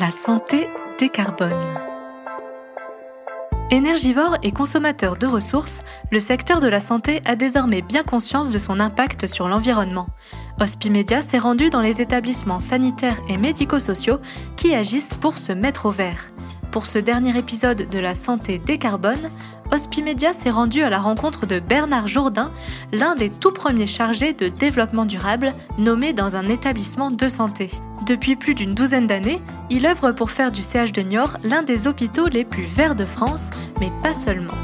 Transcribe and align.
La 0.00 0.10
santé 0.10 0.66
décarbone. 0.98 1.62
Énergivore 3.70 4.38
et 4.42 4.50
consommateur 4.50 5.16
de 5.16 5.26
ressources, 5.26 5.80
le 6.10 6.20
secteur 6.20 6.60
de 6.60 6.68
la 6.68 6.80
santé 6.80 7.20
a 7.26 7.36
désormais 7.36 7.82
bien 7.82 8.02
conscience 8.02 8.48
de 8.48 8.56
son 8.56 8.80
impact 8.80 9.26
sur 9.26 9.46
l'environnement. 9.46 10.06
Hospimedia 10.58 11.20
s'est 11.20 11.36
rendu 11.36 11.68
dans 11.68 11.82
les 11.82 12.00
établissements 12.00 12.60
sanitaires 12.60 13.20
et 13.28 13.36
médico-sociaux 13.36 14.20
qui 14.56 14.74
agissent 14.74 15.12
pour 15.12 15.36
se 15.36 15.52
mettre 15.52 15.84
au 15.84 15.90
vert. 15.90 16.32
Pour 16.70 16.86
ce 16.86 16.98
dernier 16.98 17.36
épisode 17.36 17.88
de 17.88 17.98
la 17.98 18.14
santé 18.14 18.58
décarbone, 18.58 19.28
Hospimedia 19.72 20.32
s'est 20.32 20.50
rendu 20.50 20.82
à 20.82 20.90
la 20.90 20.98
rencontre 20.98 21.46
de 21.46 21.58
Bernard 21.58 22.06
Jourdain, 22.06 22.52
l'un 22.92 23.16
des 23.16 23.28
tout 23.28 23.52
premiers 23.52 23.88
chargés 23.88 24.34
de 24.34 24.48
développement 24.48 25.04
durable 25.04 25.52
nommé 25.78 26.12
dans 26.12 26.36
un 26.36 26.44
établissement 26.44 27.10
de 27.10 27.28
santé. 27.28 27.70
Depuis 28.06 28.36
plus 28.36 28.54
d'une 28.54 28.74
douzaine 28.74 29.08
d'années, 29.08 29.42
il 29.68 29.84
œuvre 29.84 30.12
pour 30.12 30.30
faire 30.30 30.52
du 30.52 30.62
CH 30.62 30.92
de 30.92 31.02
Niort 31.02 31.38
l'un 31.42 31.62
des 31.62 31.88
hôpitaux 31.88 32.28
les 32.28 32.44
plus 32.44 32.66
verts 32.66 32.94
de 32.94 33.04
France, 33.04 33.50
mais 33.80 33.90
pas 34.02 34.14
seulement. 34.14 34.54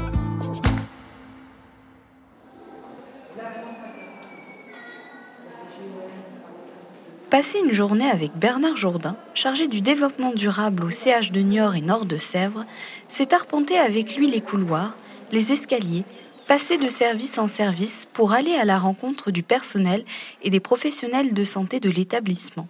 Passer 7.37 7.59
une 7.59 7.71
journée 7.71 8.09
avec 8.09 8.35
Bernard 8.35 8.77
Jourdain, 8.77 9.15
chargé 9.35 9.67
du 9.67 9.79
développement 9.79 10.33
durable 10.33 10.83
au 10.83 10.89
CH 10.89 11.31
de 11.31 11.41
Niort 11.41 11.75
et 11.75 11.81
Nord 11.81 12.05
de 12.07 12.17
Sèvres, 12.17 12.65
c'est 13.09 13.31
arpenter 13.31 13.77
avec 13.77 14.15
lui 14.15 14.27
les 14.27 14.41
couloirs, 14.41 14.97
les 15.31 15.51
escaliers, 15.51 16.03
passer 16.47 16.79
de 16.79 16.89
service 16.89 17.37
en 17.37 17.47
service 17.47 18.07
pour 18.11 18.33
aller 18.33 18.55
à 18.55 18.65
la 18.65 18.79
rencontre 18.79 19.29
du 19.29 19.43
personnel 19.43 20.03
et 20.41 20.49
des 20.49 20.59
professionnels 20.59 21.35
de 21.35 21.43
santé 21.43 21.79
de 21.79 21.91
l'établissement. 21.91 22.67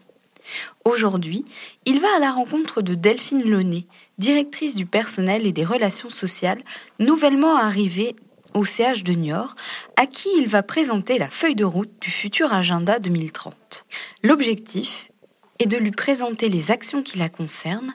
Aujourd'hui, 0.83 1.45
il 1.85 2.01
va 2.01 2.09
à 2.17 2.19
la 2.19 2.33
rencontre 2.33 2.81
de 2.81 2.93
Delphine 2.93 3.49
Launay, 3.49 3.85
directrice 4.17 4.75
du 4.75 4.85
personnel 4.85 5.47
et 5.47 5.53
des 5.53 5.63
relations 5.63 6.09
sociales, 6.09 6.61
nouvellement 6.99 7.55
arrivée 7.55 8.17
au 8.57 8.65
CH 8.65 9.03
de 9.03 9.13
Niort, 9.13 9.55
à 9.95 10.07
qui 10.07 10.29
il 10.37 10.47
va 10.47 10.63
présenter 10.63 11.17
la 11.19 11.29
feuille 11.29 11.55
de 11.55 11.63
route 11.63 11.91
du 12.01 12.09
futur 12.09 12.51
agenda 12.53 12.99
2030. 12.99 13.85
L'objectif 14.23 15.11
est 15.59 15.67
de 15.67 15.77
lui 15.77 15.91
présenter 15.91 16.49
les 16.49 16.71
actions 16.71 17.03
qui 17.03 17.17
la 17.17 17.29
concernent, 17.29 17.93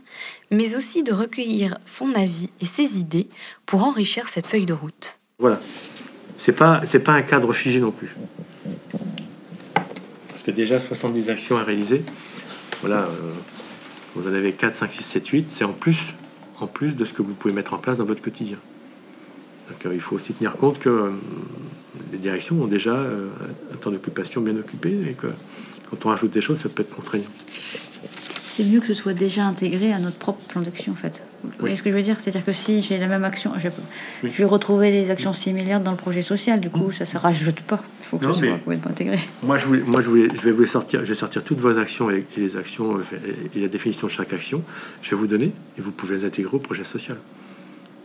mais 0.51 0.75
aussi 0.77 1.03
de 1.03 1.13
recueillir 1.13 1.79
son 1.85 2.15
avis 2.15 2.49
et 2.61 2.67
ses 2.67 2.99
idées 2.99 3.29
pour 3.67 3.85
enrichir 3.85 4.29
cette 4.29 4.47
feuille 4.47 4.67
de 4.67 4.73
route. 4.73 5.19
Voilà. 5.39 5.61
C'est 6.37 6.53
pas, 6.53 6.81
c'est 6.85 7.03
pas 7.03 7.13
un 7.13 7.23
cadre 7.23 7.53
figé 7.53 7.81
non 7.81 7.93
plus. 7.93 8.15
Parce 9.75 10.43
que 10.45 10.51
déjà 10.51 10.79
70 10.79 11.31
actions 11.31 11.57
à 11.57 11.63
réaliser. 11.63 12.03
Voilà, 12.81 13.03
euh, 13.03 13.33
vous 14.17 14.29
en 14.29 14.35
avez 14.35 14.53
4, 14.53 14.75
5, 14.75 14.93
6, 14.93 15.03
7, 15.03 15.29
8. 15.29 15.47
C'est 15.51 15.65
en 15.65 15.73
plus, 15.73 16.15
en 16.61 16.67
plus 16.67 16.97
de 16.97 17.05
ce 17.05 17.13
que 17.13 17.23
vous 17.23 17.35
pouvez 17.35 17.55
mettre 17.55 17.75
en 17.75 17.79
place 17.79 17.99
dans 17.99 18.05
votre 18.05 18.23
quotidien. 18.23 18.59
Donc, 19.69 19.87
euh, 19.87 19.95
il 19.95 20.01
faut 20.01 20.17
aussi 20.17 20.33
tenir 20.35 20.53
compte 20.53 20.79
que 20.79 20.89
euh, 20.89 21.11
les 22.13 22.19
directions 22.19 22.61
ont 22.63 22.67
déjà 22.67 22.95
un 22.95 23.77
temps 23.77 23.91
d'occupation 23.91 24.41
bien 24.41 24.57
occupé 24.57 24.91
et 25.11 25.15
que 25.15 25.29
quand 25.91 26.07
on 26.07 26.09
rajoute 26.11 26.31
des 26.31 26.41
choses, 26.41 26.61
ça 26.61 26.69
peut 26.69 26.83
être 26.83 26.95
contraignant. 26.95 27.31
C'est 28.55 28.65
mieux 28.65 28.81
que 28.81 28.87
ce 28.87 28.95
soit 28.95 29.15
déjà 29.15 29.47
intégré 29.47 29.95
à 29.95 29.99
notre 29.99 30.17
propre 30.17 30.47
plan 30.47 30.61
d'action, 30.61 30.93
en 30.93 30.95
fait. 30.95 31.23
Vous 31.43 31.51
voyez 31.59 31.75
ce 31.75 31.83
que 31.83 31.91
je 31.91 31.97
veux 31.97 32.03
dire? 32.03 32.21
C'est-à-dire 32.21 32.45
que 32.45 32.53
si 32.53 32.83
j'ai 32.83 32.99
la 32.99 33.07
même 33.07 33.25
action, 33.25 33.53
je, 33.57 34.29
vais 34.29 34.45
retrouver 34.45 34.91
des 34.91 35.11
actions 35.11 35.33
similaires 35.33 35.81
dans 35.81 35.91
le 35.91 35.97
projet 35.97 36.21
social. 36.21 36.61
Du 36.61 36.69
coup, 36.69 36.93
ça 36.93 37.05
ne 37.05 37.09
se 37.09 37.17
rajoute 37.17 37.63
pas. 37.63 37.83
Il 38.01 38.05
faut 38.05 38.19
que 38.19 38.27
ce 38.27 38.33
soit 38.41 38.59
complètement 38.59 38.91
intégré. 38.91 39.19
Moi, 39.43 39.57
je, 39.57 39.65
voulais, 39.65 39.81
moi 39.81 40.03
je, 40.03 40.09
voulais, 40.11 40.29
je 40.35 40.41
vais 40.43 40.53
vous 40.53 40.67
sortir, 40.67 41.01
je 41.01 41.07
vais 41.07 41.15
sortir 41.15 41.43
toutes 41.43 41.61
vos 41.61 41.79
actions 41.79 42.11
et, 42.11 42.27
les 42.37 42.57
actions 42.59 43.01
et 43.57 43.59
la 43.59 43.69
définition 43.69 44.07
de 44.07 44.13
chaque 44.13 44.35
action. 44.35 44.63
Je 45.01 45.11
vais 45.11 45.17
vous 45.17 45.27
donner 45.27 45.53
et 45.79 45.81
vous 45.81 45.91
pouvez 45.91 46.17
les 46.17 46.25
intégrer 46.27 46.55
au 46.55 46.61
projet 46.61 46.85
social. 46.85 47.17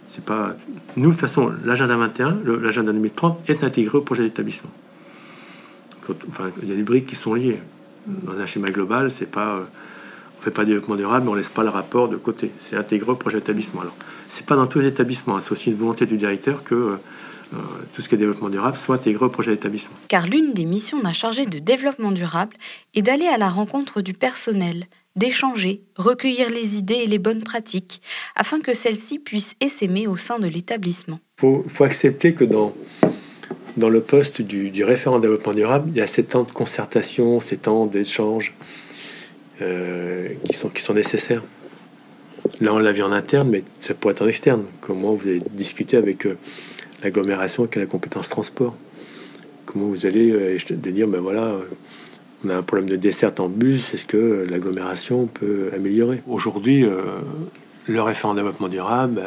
C'est 0.07 0.23
pas 0.23 0.55
nous 0.95 1.07
de 1.07 1.11
toute 1.11 1.19
façon 1.19 1.51
l'agenda 1.65 1.95
21, 1.95 2.39
l'agenda 2.61 2.91
2030 2.91 3.49
est 3.49 3.63
intégré 3.63 3.97
au 3.97 4.01
projet 4.01 4.23
d'établissement. 4.23 4.71
Il 6.63 6.69
y 6.69 6.71
a 6.71 6.75
des 6.75 6.83
briques 6.83 7.07
qui 7.07 7.15
sont 7.15 7.33
liées. 7.33 7.59
Dans 8.05 8.39
un 8.39 8.45
schéma 8.45 8.69
global, 8.69 9.11
c'est 9.11 9.29
pas 9.29 9.67
on 10.37 10.41
fait 10.41 10.51
pas 10.51 10.63
de 10.63 10.69
développement 10.69 10.95
durable, 10.95 11.25
mais 11.25 11.31
on 11.31 11.35
laisse 11.35 11.49
pas 11.49 11.63
le 11.63 11.69
rapport 11.69 12.09
de 12.09 12.15
côté. 12.15 12.51
C'est 12.59 12.75
intégré 12.75 13.11
au 13.11 13.15
projet 13.15 13.37
d'établissement. 13.37 13.81
Alors, 13.81 13.95
c'est 14.29 14.45
pas 14.45 14.55
dans 14.55 14.67
tous 14.67 14.79
les 14.79 14.87
établissements. 14.87 15.37
Hein. 15.37 15.41
C'est 15.41 15.51
aussi 15.51 15.71
une 15.71 15.75
volonté 15.75 16.05
du 16.05 16.17
directeur 16.17 16.63
que 16.63 16.75
euh, 16.75 16.95
euh, 17.53 17.57
tout 17.93 18.01
ce 18.01 18.09
qui 18.09 18.15
est 18.15 18.17
développement 18.17 18.49
durable 18.49 18.77
soit 18.77 18.95
intégré 18.95 19.25
au 19.25 19.29
projet 19.29 19.51
d'établissement. 19.51 19.95
Car 20.07 20.27
l'une 20.27 20.53
des 20.53 20.65
missions 20.65 20.99
d'un 20.99 21.13
chargé 21.13 21.45
de 21.45 21.59
développement 21.59 22.11
durable 22.11 22.55
est 22.93 23.01
d'aller 23.01 23.27
à 23.27 23.37
la 23.37 23.49
rencontre 23.49 24.01
du 24.01 24.13
personnel, 24.13 24.85
d'échanger, 25.17 25.81
recueillir 25.95 26.49
les 26.49 26.77
idées 26.77 27.01
et 27.03 27.07
les 27.07 27.19
bonnes 27.19 27.43
pratiques, 27.43 28.01
afin 28.35 28.59
que 28.59 28.73
celles-ci 28.73 29.19
puissent 29.19 29.55
essaimer 29.59 30.07
au 30.07 30.15
sein 30.15 30.39
de 30.39 30.47
l'établissement. 30.47 31.19
Il 31.43 31.63
faut, 31.67 31.83
accepter 31.83 32.33
que 32.33 32.45
dans, 32.45 32.73
dans 33.75 33.89
le 33.89 34.01
poste 34.01 34.41
du, 34.41 34.83
référent 34.83 35.19
développement 35.19 35.53
durable, 35.53 35.89
il 35.91 35.97
y 35.97 36.01
a 36.01 36.07
ces 36.07 36.23
temps 36.23 36.43
de 36.43 36.51
concertation, 36.51 37.39
ces 37.41 37.57
temps 37.57 37.87
d'échange, 37.87 38.53
euh, 39.61 40.29
qui, 40.45 40.53
sont, 40.53 40.69
qui 40.69 40.81
sont 40.81 40.93
nécessaires. 40.93 41.43
Là, 42.61 42.73
on 42.73 42.79
l'a 42.79 42.91
vu 42.91 43.01
en 43.03 43.11
interne, 43.11 43.49
mais 43.49 43.63
ça 43.79 43.93
pourrait 43.93 44.13
être 44.13 44.21
en 44.21 44.27
externe. 44.27 44.65
Comment 44.81 45.13
vous 45.13 45.27
allez 45.27 45.41
discuter 45.51 45.97
avec 45.97 46.25
euh, 46.25 46.37
l'agglomération 47.03 47.65
qui 47.67 47.79
a 47.79 47.81
la 47.81 47.87
compétence 47.87 48.29
transport? 48.29 48.75
Comment 49.65 49.87
vous 49.87 50.05
allez 50.05 50.31
euh, 50.31 50.57
dire, 50.69 51.07
ben 51.07 51.19
voilà, 51.19 51.55
on 52.45 52.49
a 52.49 52.55
un 52.55 52.61
problème 52.61 52.89
de 52.89 52.95
desserte 52.95 53.39
en 53.39 53.49
bus, 53.49 53.93
est-ce 53.93 54.05
que 54.05 54.47
l'agglomération 54.49 55.27
peut 55.27 55.71
améliorer? 55.75 56.21
Aujourd'hui, 56.27 56.85
le 57.87 58.01
référent 58.01 58.35
développement 58.35 58.67
durable, 58.67 59.21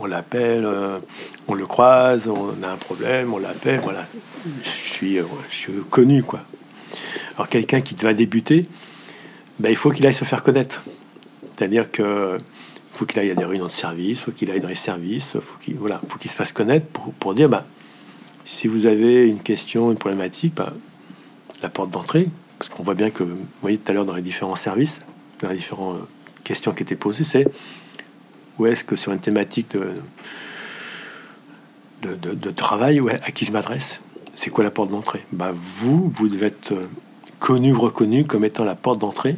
on 0.00 0.06
l'appelle, 0.06 0.66
on 1.46 1.54
le 1.54 1.66
croise, 1.66 2.26
on 2.26 2.62
a 2.62 2.68
un 2.68 2.76
problème, 2.76 3.34
on 3.34 3.38
l'appelle, 3.38 3.80
voilà. 3.82 4.06
Je 4.62 4.68
suis, 4.68 5.18
je 5.50 5.54
suis 5.54 5.72
connu, 5.90 6.22
quoi. 6.22 6.40
Alors 7.36 7.48
quelqu'un 7.48 7.82
qui 7.82 7.94
va 7.96 8.14
débuter, 8.14 8.66
ben, 9.58 9.68
il 9.68 9.76
faut 9.76 9.90
qu'il 9.90 10.06
aille 10.06 10.14
se 10.14 10.24
faire 10.24 10.42
connaître. 10.42 10.82
C'est-à-dire 11.56 11.90
que 11.90 12.38
faut 12.92 13.04
qu'il 13.04 13.18
aille 13.20 13.30
à 13.30 13.34
des 13.34 13.44
réunions 13.44 13.66
de 13.66 13.70
service, 13.70 14.20
faut 14.20 14.32
qu'il 14.32 14.50
aille 14.50 14.60
dans 14.60 14.68
les 14.68 14.74
services, 14.74 15.32
faut 15.32 15.58
qu'il 15.60 15.76
voilà, 15.76 16.00
faut 16.08 16.18
qu'il 16.18 16.30
se 16.30 16.36
fasse 16.36 16.52
connaître 16.52 16.86
pour, 17.20 17.34
dire 17.34 17.48
bah 17.48 17.66
si 18.44 18.68
vous 18.68 18.86
avez 18.86 19.28
une 19.28 19.40
question, 19.40 19.90
une 19.90 19.98
problématique, 19.98 20.54
bah, 20.54 20.72
la 21.66 21.70
porte 21.70 21.90
d'entrée, 21.90 22.26
parce 22.58 22.68
qu'on 22.70 22.84
voit 22.84 22.94
bien 22.94 23.10
que 23.10 23.24
vous 23.24 23.36
voyez 23.60 23.76
tout 23.76 23.90
à 23.90 23.94
l'heure 23.94 24.04
dans 24.04 24.14
les 24.14 24.22
différents 24.22 24.54
services, 24.54 25.02
dans 25.40 25.48
les 25.48 25.56
différentes 25.56 25.98
questions 26.44 26.72
qui 26.72 26.84
étaient 26.84 26.94
posées, 26.94 27.24
c'est 27.24 27.46
où 28.58 28.66
est-ce 28.66 28.84
que 28.84 28.94
sur 28.94 29.12
une 29.12 29.18
thématique 29.18 29.76
de, 32.02 32.50
travail, 32.52 33.00
ouais, 33.00 33.16
à 33.24 33.32
qui 33.32 33.44
je 33.44 33.50
m'adresse 33.50 34.00
C'est 34.36 34.50
quoi 34.50 34.62
la 34.62 34.70
porte 34.70 34.90
d'entrée? 34.90 35.24
Bah, 35.32 35.52
Vous, 35.78 36.08
vous 36.08 36.28
devez 36.28 36.46
être 36.46 36.72
connu 37.40 37.72
ou 37.72 37.80
reconnu 37.80 38.24
comme 38.24 38.44
étant 38.44 38.64
la 38.64 38.76
porte 38.76 39.00
d'entrée 39.00 39.36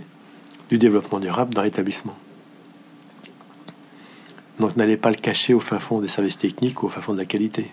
du 0.68 0.78
développement 0.78 1.18
durable 1.18 1.54
dans 1.54 1.62
l'établissement. 1.62 2.16
Donc 4.60 4.76
n'allez 4.76 4.98
pas 4.98 5.10
le 5.10 5.16
cacher 5.16 5.54
au 5.54 5.60
fin 5.60 5.78
fond 5.78 6.00
des 6.00 6.08
services 6.08 6.36
techniques 6.36 6.82
ou 6.82 6.86
au 6.86 6.88
fin 6.90 7.00
fond 7.00 7.14
de 7.14 7.18
la 7.18 7.24
qualité. 7.24 7.70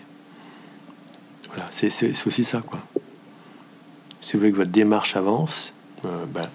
Voilà, 1.48 1.68
c'est 1.70 1.90
aussi 2.26 2.42
ça, 2.42 2.62
quoi. 2.62 2.80
Si 4.26 4.32
vous 4.32 4.40
voulez 4.40 4.50
que 4.50 4.56
votre 4.56 4.72
démarche 4.72 5.14
avance, 5.14 5.72
euh, 6.04 6.08
ben, 6.34 6.48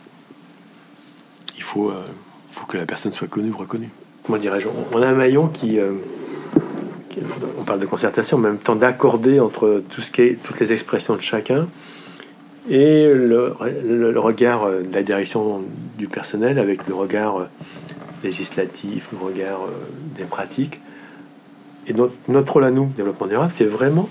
il 1.55 1.63
faut, 1.63 1.89
euh, 1.89 2.03
faut 2.51 2.65
que 2.65 2.75
la 2.75 2.85
personne 2.85 3.13
soit 3.13 3.29
connue 3.29 3.53
reconnue. 3.53 3.87
Comment 4.25 4.37
dirais-je 4.37 4.67
On 4.91 5.01
a 5.01 5.07
un 5.07 5.13
maillon 5.13 5.47
qui, 5.47 5.79
euh, 5.79 5.93
On 7.57 7.63
parle 7.63 7.79
de 7.79 7.85
concertation, 7.85 8.35
en 8.35 8.41
même 8.41 8.57
temps 8.57 8.75
d'accorder 8.75 9.39
entre 9.39 9.81
tout 9.89 10.01
ce 10.01 10.11
qui 10.11 10.21
est, 10.21 10.43
toutes 10.43 10.59
les 10.59 10.73
expressions 10.73 11.15
de 11.15 11.21
chacun 11.21 11.69
et 12.69 13.07
le, 13.07 13.55
regard 14.17 14.65
euh, 14.65 14.81
de 14.81 14.94
la 14.94 15.01
direction 15.01 15.62
du 15.97 16.09
personnel 16.09 16.59
avec 16.59 16.89
le 16.89 16.94
regard 16.94 17.47
législatif, 18.21 19.07
le 19.13 19.25
regard 19.25 19.62
des 20.17 20.25
pratiques. 20.25 20.81
Et 21.88 21.94
notre, 21.94 22.15
notre 22.27 22.51
rôle 22.51 22.65
à 22.65 22.71
nous, 22.71 22.88
développement 22.97 23.27
durable, 23.27 23.53
c'est 23.56 23.63
vraiment 23.63 24.09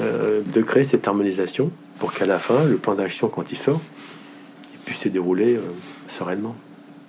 de 0.00 0.62
créer 0.62 0.84
cette 0.84 1.06
harmonisation 1.06 1.70
pour 1.98 2.12
qu'à 2.12 2.26
la 2.26 2.38
fin, 2.38 2.64
le 2.64 2.76
plan 2.76 2.94
d'action, 2.94 3.28
quand 3.28 3.50
il 3.50 3.56
sort, 3.56 3.80
puisse 4.84 4.98
se 4.98 5.08
dérouler 5.08 5.58
sereinement. 6.08 6.54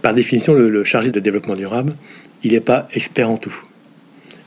Par 0.02 0.14
définition, 0.14 0.54
le, 0.54 0.84
chargé 0.84 1.12
de 1.12 1.20
développement 1.20 1.56
durable, 1.56 1.94
il 2.44 2.54
n'est 2.54 2.62
pas 2.62 2.88
expert 2.94 3.30
en 3.30 3.38
tout. 3.38 3.56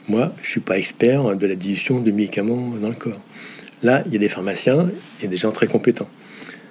Moi, 0.09 0.33
je 0.37 0.43
ne 0.43 0.51
suis 0.51 0.61
pas 0.61 0.79
expert 0.79 1.37
de 1.37 1.47
la 1.47 1.55
dilution 1.55 2.01
de 2.01 2.11
médicaments 2.11 2.71
dans 2.81 2.89
le 2.89 2.95
corps. 2.95 3.21
Là, 3.83 4.03
il 4.07 4.13
y 4.13 4.17
a 4.17 4.19
des 4.19 4.29
pharmaciens 4.29 4.89
et 5.23 5.29
des 5.29 5.37
gens 5.37 5.53
très 5.53 5.67
compétents. 5.67 6.09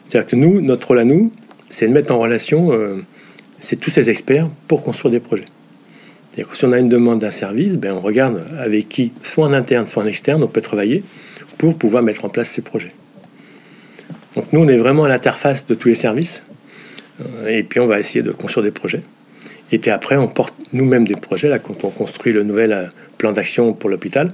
C'est-à-dire 0.08 0.30
que 0.30 0.36
nous, 0.36 0.62
notre 0.62 0.88
rôle 0.90 1.00
à 1.00 1.06
nous, 1.06 1.32
c'est 1.70 1.88
de 1.88 1.94
mettre 1.94 2.14
en 2.14 2.20
relation 2.20 2.72
euh, 2.74 2.98
tous 3.80 3.90
ces 3.90 4.10
experts 4.10 4.50
pour 4.68 4.82
construire 4.82 5.12
des 5.12 5.20
projets. 5.20 5.46
Si 6.54 6.66
on 6.66 6.72
a 6.72 6.80
une 6.80 6.90
demande 6.90 7.20
d'un 7.20 7.32
service, 7.32 7.76
ben 7.76 7.94
on 7.94 8.00
regarde 8.00 8.46
avec 8.58 8.88
qui, 8.88 9.12
soit 9.22 9.46
en 9.46 9.54
interne, 9.54 9.86
soit 9.86 10.04
en 10.04 10.06
externe, 10.06 10.44
on 10.44 10.48
peut 10.48 10.62
travailler 10.62 11.04
pour 11.58 11.76
pouvoir 11.76 12.04
mettre 12.04 12.24
en 12.26 12.30
place 12.30 12.50
ces 12.50 12.62
projets. 12.62 12.94
Donc 14.42 14.54
nous, 14.54 14.62
on 14.62 14.68
est 14.68 14.78
vraiment 14.78 15.04
à 15.04 15.10
l'interface 15.10 15.68
de 15.68 15.76
tous 15.76 15.90
les 15.90 15.96
services, 15.96 16.42
euh, 17.22 17.48
et 17.48 17.62
puis 17.62 17.80
on 17.80 17.86
va 17.86 18.00
essayer 18.00 18.24
de 18.24 18.32
construire 18.32 18.64
des 18.64 18.72
projets. 18.72 19.04
Et 19.72 19.78
puis 19.78 19.92
après, 19.92 20.18
on 20.18 20.28
porte 20.28 20.56
nous-mêmes 20.74 21.08
des 21.08 21.16
projets. 21.16 21.48
Là, 21.48 21.60
quand 21.60 21.84
on 21.84 21.92
construit 21.92 22.34
le 22.34 22.42
nouvel 22.42 22.74
euh, 22.74 22.88
plan 23.20 23.34
d'action 23.34 23.74
pour 23.74 23.88
l'hôpital, 23.88 24.34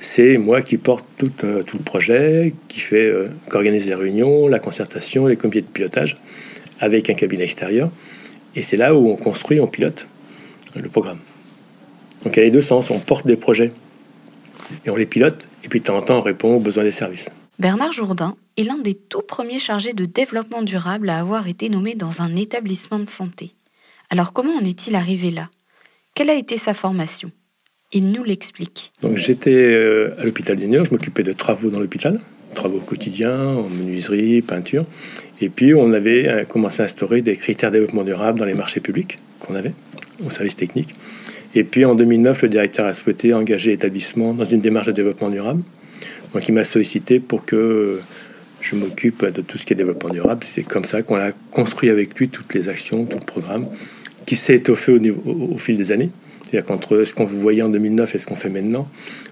c'est 0.00 0.36
moi 0.36 0.62
qui 0.62 0.78
porte 0.78 1.04
tout, 1.16 1.30
euh, 1.44 1.62
le 1.72 1.78
projet, 1.78 2.54
qui 2.66 2.80
fait, 2.80 3.06
euh, 3.06 3.28
organise 3.52 3.86
les 3.86 3.94
réunions, 3.94 4.48
la 4.48 4.58
concertation, 4.58 5.28
les 5.28 5.36
comités 5.36 5.60
de 5.60 5.66
pilotage 5.66 6.16
avec 6.80 7.08
un 7.08 7.14
cabinet 7.14 7.44
extérieur. 7.44 7.92
Et 8.56 8.62
c'est 8.62 8.76
là 8.76 8.96
où 8.96 9.08
on 9.08 9.16
construit, 9.16 9.60
on 9.60 9.68
pilote 9.68 10.08
le 10.74 10.88
programme. 10.88 11.20
Donc 12.24 12.36
il 12.36 12.40
y 12.40 12.42
a 12.42 12.46
les 12.46 12.50
deux 12.50 12.62
sens, 12.62 12.90
on 12.90 12.98
porte 12.98 13.28
des 13.28 13.36
projets 13.36 13.70
et 14.84 14.90
on 14.90 14.96
les 14.96 15.06
pilote, 15.06 15.46
et 15.62 15.68
puis 15.68 15.78
de 15.78 15.84
temps 15.84 15.98
en 15.98 16.02
temps 16.02 16.18
on 16.18 16.22
répond 16.22 16.56
aux 16.56 16.60
besoins 16.60 16.82
des 16.82 16.90
services. 16.90 17.30
Bernard 17.58 17.92
Jourdain 17.92 18.36
est 18.58 18.64
l'un 18.64 18.76
des 18.76 18.92
tout 18.92 19.22
premiers 19.22 19.58
chargés 19.58 19.94
de 19.94 20.04
développement 20.04 20.60
durable 20.60 21.08
à 21.08 21.18
avoir 21.18 21.48
été 21.48 21.70
nommé 21.70 21.94
dans 21.94 22.20
un 22.20 22.36
établissement 22.36 22.98
de 22.98 23.08
santé. 23.08 23.52
Alors 24.10 24.34
comment 24.34 24.52
en 24.52 24.64
est-il 24.64 24.94
arrivé 24.94 25.30
là? 25.30 25.48
Quelle 26.14 26.28
a 26.28 26.34
été 26.34 26.58
sa 26.58 26.74
formation? 26.74 27.30
Il 27.92 28.10
nous 28.10 28.24
l'explique. 28.24 28.92
J'étais 29.14 29.54
euh, 29.54 30.10
à 30.18 30.24
l'hôpital 30.24 30.56
d'Union, 30.56 30.84
je 30.84 30.90
m'occupais 30.90 31.22
de 31.22 31.32
travaux 31.32 31.70
dans 31.70 31.80
l'hôpital, 31.80 32.20
travaux 32.54 32.80
quotidiens, 32.80 33.40
en 33.40 33.70
menuiserie, 33.70 34.42
peinture. 34.42 34.84
Et 35.40 35.48
puis 35.48 35.74
on 35.74 35.94
avait 35.94 36.28
euh, 36.28 36.44
commencé 36.44 36.82
à 36.82 36.84
instaurer 36.84 37.22
des 37.22 37.36
critères 37.36 37.70
de 37.70 37.76
développement 37.76 38.04
durable 38.04 38.38
dans 38.38 38.44
les 38.44 38.54
marchés 38.54 38.80
publics 38.80 39.18
qu'on 39.40 39.54
avait 39.54 39.72
au 40.26 40.28
service 40.28 40.56
technique. 40.56 40.94
Et 41.54 41.64
puis 41.64 41.86
en 41.86 41.94
2009, 41.94 42.42
le 42.42 42.48
directeur 42.50 42.84
a 42.84 42.92
souhaité 42.92 43.32
engager 43.32 43.70
l'établissement 43.70 44.34
dans 44.34 44.44
une 44.44 44.60
démarche 44.60 44.88
de 44.88 44.92
développement 44.92 45.30
durable. 45.30 45.62
Donc 46.36 46.46
il 46.48 46.52
m'a 46.52 46.64
sollicité 46.64 47.18
pour 47.18 47.46
que 47.46 47.98
je 48.60 48.76
m'occupe 48.76 49.24
de 49.24 49.40
tout 49.40 49.56
ce 49.56 49.64
qui 49.64 49.72
est 49.72 49.76
développement 49.76 50.10
durable. 50.10 50.42
C'est 50.44 50.64
comme 50.64 50.84
ça 50.84 51.00
qu'on 51.00 51.16
a 51.16 51.32
construit 51.50 51.88
avec 51.88 52.14
lui 52.18 52.28
toutes 52.28 52.52
les 52.52 52.68
actions, 52.68 53.06
tout 53.06 53.16
le 53.18 53.24
programme, 53.24 53.68
qui 54.26 54.36
s'est 54.36 54.56
étoffé 54.56 55.00
au, 55.24 55.56
fil 55.56 55.78
des 55.78 55.92
années. 55.92 56.10
C'est-à-dire 56.42 56.66
qu'entre 56.66 57.04
ce 57.04 57.14
qu'on 57.14 57.24
voyait 57.24 57.62
en 57.62 57.70
2009 57.70 58.14
et 58.14 58.18
ce 58.18 58.26
qu'on 58.26 58.36
fait 58.36 58.50
maintenant, 58.50 58.86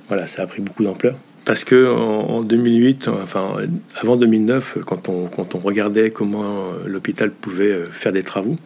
voilà, 0.09 0.27
ça 0.27 0.45
a 0.45 0.47
pris 0.47 0.63
beaucoup 0.63 0.83
d'ampleur. 0.83 1.15
Parce 1.45 1.63
que 1.63 1.87
en, 1.87 2.41
2008, 2.41 3.09
enfin 3.09 3.57
avant 4.01 4.17
2009, 4.17 4.79
quand 4.87 5.11
on, 5.11 5.27
quand 5.27 5.55
on 5.55 5.59
regardait 5.59 6.11
comment 6.11 6.73
l'hôpital 6.87 7.31
pouvait 7.33 7.81
faire 7.91 8.15
des 8.15 8.23
travaux, 8.23 8.57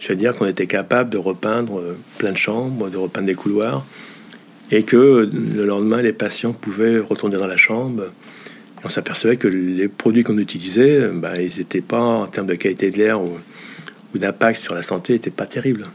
je 0.00 0.08
veux 0.08 0.16
dire 0.16 0.34
qu'on 0.34 0.46
était 0.46 0.66
capable 0.66 1.10
de 1.10 1.18
repeindre 1.18 1.80
plein 2.18 2.32
de 2.32 2.36
chambres, 2.36 2.90
de 2.90 2.96
repeindre 2.96 3.28
des 3.28 3.36
couloirs, 3.36 3.86
et 4.70 4.82
que 4.82 5.28
le 5.32 5.66
lendemain, 5.66 6.02
les 6.02 6.12
patients 6.12 6.52
pouvaient 6.52 6.98
retourner 6.98 7.36
dans 7.36 7.46
la 7.46 7.56
chambre. 7.56 8.04
on 8.84 8.88
s'apercevait 8.88 9.36
que 9.36 9.48
les 9.48 9.88
produits 9.88 10.24
qu'on 10.24 10.38
utilisait, 10.38 11.08
bah, 11.12 11.40
ils 11.40 11.58
n'étaient 11.58 11.80
pas, 11.80 12.00
en 12.00 12.26
termes 12.26 12.46
de 12.46 12.54
qualité 12.54 12.90
de 12.90 12.98
l'air 12.98 13.20
ou, 13.20 13.38
d'impact 14.14 14.60
sur 14.60 14.74
la 14.74 14.82
santé, 14.82 15.12
n'étaient 15.12 15.30
pas 15.30 15.46
terribles. 15.46 15.86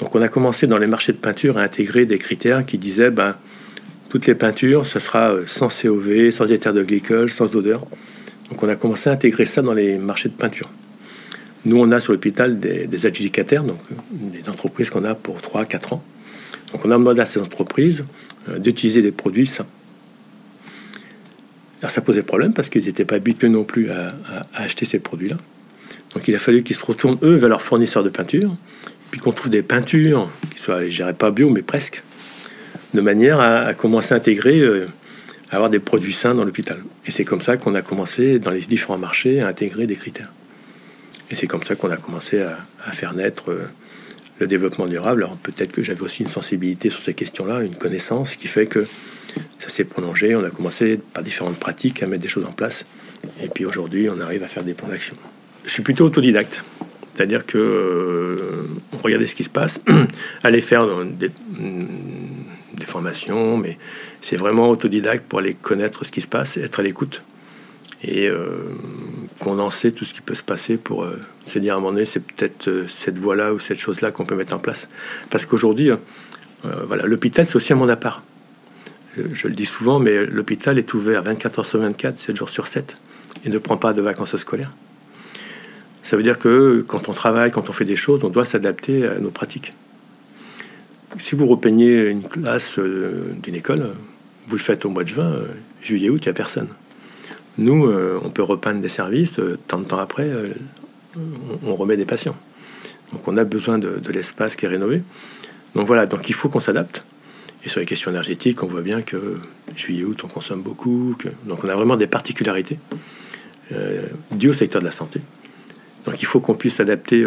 Donc 0.00 0.14
on 0.14 0.22
a 0.22 0.28
commencé 0.28 0.66
dans 0.66 0.78
les 0.78 0.86
marchés 0.86 1.12
de 1.12 1.18
peinture 1.18 1.58
à 1.58 1.62
intégrer 1.62 2.06
des 2.06 2.18
critères 2.18 2.64
qui 2.64 2.78
disaient 2.78 3.10
bah, 3.10 3.38
toutes 4.08 4.26
les 4.26 4.34
peintures, 4.34 4.86
ce 4.86 4.98
sera 4.98 5.32
euh, 5.32 5.42
sans 5.46 5.68
COV, 5.68 6.30
sans 6.30 6.50
éther 6.50 6.72
de 6.72 6.82
glycol, 6.82 7.30
sans 7.30 7.54
odeur. 7.54 7.86
Donc 8.50 8.62
on 8.62 8.68
a 8.68 8.76
commencé 8.76 9.10
à 9.10 9.12
intégrer 9.12 9.44
ça 9.44 9.60
dans 9.60 9.74
les 9.74 9.98
marchés 9.98 10.28
de 10.28 10.34
peinture. 10.34 10.70
Nous, 11.64 11.78
on 11.78 11.90
a 11.92 12.00
sur 12.00 12.12
l'hôpital 12.12 12.60
des, 12.60 13.06
adjudicataires, 13.06 13.64
donc 13.64 13.80
des 14.10 14.48
entreprises 14.50 14.90
qu'on 14.90 15.04
a 15.04 15.14
pour 15.14 15.38
3-4 15.38 15.94
ans. 15.94 16.04
Donc 16.74 16.84
on 16.84 16.90
a 16.90 16.94
demandé 16.94 17.20
à 17.20 17.24
ces 17.24 17.40
entreprises 17.40 18.04
euh, 18.48 18.58
d'utiliser 18.58 19.00
des 19.00 19.12
produits 19.12 19.46
sains. 19.46 19.66
Alors 21.80 21.90
ça 21.90 22.00
posait 22.00 22.22
problème 22.22 22.52
parce 22.52 22.68
qu'ils 22.68 22.84
n'étaient 22.86 23.04
pas 23.04 23.14
habitués 23.14 23.48
non 23.48 23.62
plus 23.62 23.90
à, 23.90 24.14
acheter 24.54 24.84
ces 24.84 24.98
produits-là. 24.98 25.36
Donc 26.14 26.26
il 26.26 26.34
a 26.34 26.38
fallu 26.38 26.62
qu'ils 26.64 26.74
se 26.74 26.84
retournent, 26.84 27.18
eux, 27.22 27.36
vers 27.36 27.48
leurs 27.48 27.62
fournisseurs 27.62 28.02
de 28.02 28.08
peinture, 28.08 28.56
puis 29.10 29.20
qu'on 29.20 29.32
trouve 29.32 29.50
des 29.50 29.62
peintures 29.62 30.28
qui 30.52 30.60
soient, 30.60 30.88
je 30.88 31.12
pas 31.12 31.30
bio, 31.30 31.48
mais 31.50 31.62
presque, 31.62 32.02
de 32.92 33.00
manière 33.00 33.38
à, 33.38 33.74
commencer 33.74 34.14
à 34.14 34.16
intégrer, 34.16 34.60
euh, 34.60 34.86
à 35.50 35.56
avoir 35.56 35.70
des 35.70 35.78
produits 35.78 36.12
sains 36.12 36.34
dans 36.34 36.44
l'hôpital. 36.44 36.82
Et 37.06 37.12
c'est 37.12 37.24
comme 37.24 37.40
ça 37.40 37.56
qu'on 37.56 37.74
a 37.74 37.82
commencé, 37.82 38.40
dans 38.40 38.50
les 38.50 38.60
différents 38.60 38.98
marchés, 38.98 39.40
à 39.40 39.48
intégrer 39.48 39.86
des 39.86 39.96
critères. 39.96 40.32
Et 41.30 41.34
c'est 41.36 41.46
comme 41.46 41.62
ça 41.62 41.76
qu'on 41.76 41.90
a 41.90 41.96
commencé 41.96 42.40
à, 42.40 42.56
faire 42.92 43.14
naître 43.14 43.50
euh, 43.50 43.68
le 44.38 44.46
développement 44.46 44.86
durable. 44.86 45.24
Alors 45.24 45.36
peut-être 45.36 45.72
que 45.72 45.82
j'avais 45.82 46.02
aussi 46.02 46.22
une 46.22 46.28
sensibilité 46.28 46.90
sur 46.90 47.00
ces 47.00 47.14
questions-là, 47.14 47.62
une 47.62 47.76
connaissance 47.76 48.36
qui 48.36 48.48
fait 48.48 48.66
que 48.66 48.86
ça 49.58 49.68
s'est 49.68 49.84
prolongé. 49.84 50.34
On 50.34 50.44
a 50.44 50.50
commencé 50.50 51.00
par 51.12 51.22
différentes 51.22 51.58
pratiques 51.58 52.02
à 52.02 52.06
mettre 52.06 52.22
des 52.22 52.28
choses 52.28 52.46
en 52.46 52.52
place. 52.52 52.84
Et 53.42 53.48
puis 53.48 53.64
aujourd'hui, 53.64 54.08
on 54.10 54.20
arrive 54.20 54.42
à 54.42 54.48
faire 54.48 54.64
des 54.64 54.74
plans 54.74 54.88
d'action. 54.88 55.16
Je 55.64 55.70
suis 55.70 55.82
plutôt 55.82 56.06
autodidacte. 56.06 56.62
C'est-à-dire 57.14 57.46
que 57.46 57.58
euh, 57.58 58.66
regardez 59.02 59.28
ce 59.28 59.36
qui 59.36 59.44
se 59.44 59.50
passe, 59.50 59.80
aller 60.42 60.60
faire 60.60 60.86
des, 61.04 61.30
des 62.74 62.84
formations, 62.84 63.56
mais 63.56 63.78
c'est 64.20 64.36
vraiment 64.36 64.68
autodidacte 64.68 65.24
pour 65.28 65.38
aller 65.38 65.54
connaître 65.54 66.04
ce 66.04 66.10
qui 66.10 66.20
se 66.20 66.26
passe, 66.26 66.56
être 66.56 66.80
à 66.80 66.82
l'écoute 66.82 67.22
et 68.06 68.28
euh, 68.28 68.48
condenser 69.44 69.92
tout 69.92 70.06
ce 70.06 70.14
qui 70.14 70.22
peut 70.22 70.34
se 70.34 70.42
passer 70.42 70.78
pour 70.78 71.04
euh, 71.04 71.20
se 71.44 71.58
dire 71.58 71.74
à 71.74 71.76
un 71.76 71.80
moment 71.80 71.92
donné, 71.92 72.06
c'est 72.06 72.20
peut-être 72.20 72.68
euh, 72.68 72.86
cette 72.88 73.18
voie-là 73.18 73.52
ou 73.52 73.58
cette 73.58 73.78
chose-là 73.78 74.10
qu'on 74.10 74.24
peut 74.24 74.34
mettre 74.34 74.54
en 74.54 74.58
place. 74.58 74.88
Parce 75.30 75.44
qu'aujourd'hui, 75.44 75.90
voilà, 76.62 77.04
l'hôpital, 77.04 77.44
c'est 77.44 77.56
aussi 77.56 77.74
un 77.74 77.76
monde 77.76 77.90
à 77.90 77.96
part. 77.96 78.22
Je, 79.18 79.48
le 79.48 79.54
dis 79.54 79.66
souvent, 79.66 79.98
mais 79.98 80.24
l'hôpital 80.24 80.78
est 80.78 80.94
ouvert 80.94 81.22
24 81.22 81.58
heures 81.58 81.66
sur 81.66 81.78
24, 81.78 82.16
7 82.16 82.36
jours 82.36 82.48
sur 82.48 82.66
7, 82.66 82.96
et 83.44 83.50
ne 83.50 83.58
prend 83.58 83.76
pas 83.76 83.92
de 83.92 84.00
vacances 84.00 84.34
scolaires. 84.38 84.72
Ça 86.02 86.16
veut 86.16 86.22
dire 86.22 86.38
que 86.38 86.82
quand 86.88 87.10
on 87.10 87.12
travaille, 87.12 87.50
quand 87.50 87.68
on 87.68 87.74
fait 87.74 87.84
des 87.84 87.96
choses, 87.96 88.24
on 88.24 88.30
doit 88.30 88.46
s'adapter 88.46 89.06
à 89.06 89.18
nos 89.18 89.30
pratiques. 89.30 89.74
Si 91.18 91.34
vous 91.34 91.46
repeignez 91.46 92.08
une 92.08 92.22
classe 92.22 92.78
d'une 92.78 93.54
école, 93.54 93.90
vous 94.48 94.56
le 94.56 94.62
faites 94.62 94.86
au 94.86 94.88
mois 94.88 95.04
de 95.04 95.08
juin, 95.08 95.34
juillet, 95.82 96.08
août, 96.08 96.22
il 96.22 96.28
n'y 96.28 96.30
a 96.30 96.34
personne. 96.34 96.68
Nous, 97.58 97.86
euh, 97.86 98.20
on 98.24 98.30
peut 98.30 98.42
repeindre 98.42 98.80
des 98.80 98.88
services, 98.88 99.38
euh, 99.38 99.58
tant 99.68 99.78
de 99.78 99.84
temps 99.84 99.98
après, 99.98 100.24
euh, 100.24 100.52
on, 101.64 101.74
remet 101.74 101.96
des 101.96 102.04
patients. 102.04 102.36
Donc 103.12 103.28
on 103.28 103.36
a 103.36 103.44
besoin 103.44 103.78
de, 103.78 104.00
l'espace 104.12 104.56
qui 104.56 104.64
est 104.64 104.68
rénové. 104.68 105.02
Donc 105.74 105.86
voilà, 105.86 106.06
donc 106.06 106.28
il 106.28 106.34
faut 106.34 106.48
qu'on 106.48 106.60
s'adapte. 106.60 107.04
Et 107.64 107.68
sur 107.68 107.80
les 107.80 107.86
questions 107.86 108.10
énergétiques, 108.10 108.62
on 108.62 108.66
voit 108.66 108.82
bien 108.82 109.02
que 109.02 109.38
juillet-août, 109.76 110.22
on 110.24 110.28
consomme 110.28 110.62
beaucoup. 110.62 111.16
donc 111.46 111.64
on 111.64 111.68
a 111.68 111.74
vraiment 111.74 111.96
des 111.96 112.06
particularités 112.06 112.78
dues 114.32 114.50
au 114.50 114.52
secteur 114.52 114.82
de 114.82 114.84
la 114.84 114.90
santé. 114.90 115.20
Donc 116.04 116.20
il 116.20 116.26
faut 116.26 116.40
qu'on 116.40 116.54
puisse 116.54 116.80
adapter 116.80 117.24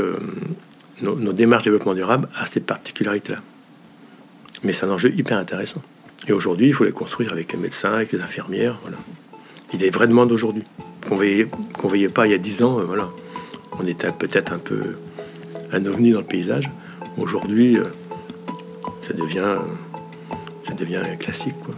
nos, 1.02 1.16
nos, 1.16 1.34
démarches 1.34 1.64
de 1.64 1.72
développement 1.72 1.96
durable 1.96 2.30
à 2.36 2.46
ces 2.46 2.60
particularités-là. 2.60 3.40
Mais 4.64 4.74
c'est 4.74 4.86
un 4.86 4.92
enjeu 4.92 5.12
hyper 5.16 5.40
intéressant. 5.40 5.82
Et 6.28 6.34
aujourd'hui, 6.34 6.68
il 6.68 6.74
faut 6.74 6.84
les 6.84 6.92
construire 6.92 7.34
avec 7.34 7.54
les 7.54 7.58
médecins, 7.58 7.94
avec 7.94 8.12
les 8.12 8.22
infirmières. 8.22 8.78
Voilà 8.84 8.98
il 9.74 9.82
y 9.82 9.84
a 9.84 9.88
des 9.88 9.90
vraies 9.90 10.08
demandes 10.08 10.32
aujourd'hui 10.32 10.64
qu'on 11.08 11.16
ne 11.16 11.20
voyait, 11.20 11.48
qu'on 11.78 11.88
voyait 11.88 12.10
pas 12.10 12.26
il 12.28 12.32
y 12.32 12.36
a 12.36 12.38
dix 12.38 12.64
ans. 12.64 12.80
Euh, 12.80 12.84
voilà. 12.84 13.10
On 13.80 13.84
était 13.84 14.12
peut-être 14.12 14.54
un 14.54 14.60
peu 14.60 14.98
un 15.72 15.86
ovni 15.86 16.12
dans 16.12 16.20
le 16.20 16.26
paysage. 16.26 16.70
Aujourd'hui, 17.18 17.78
euh, 17.78 17.86
ça 19.02 19.14
devient, 19.14 19.58
ça 20.66 20.74
devient 20.74 21.02
classique. 21.20 21.56
Quoi. 21.64 21.76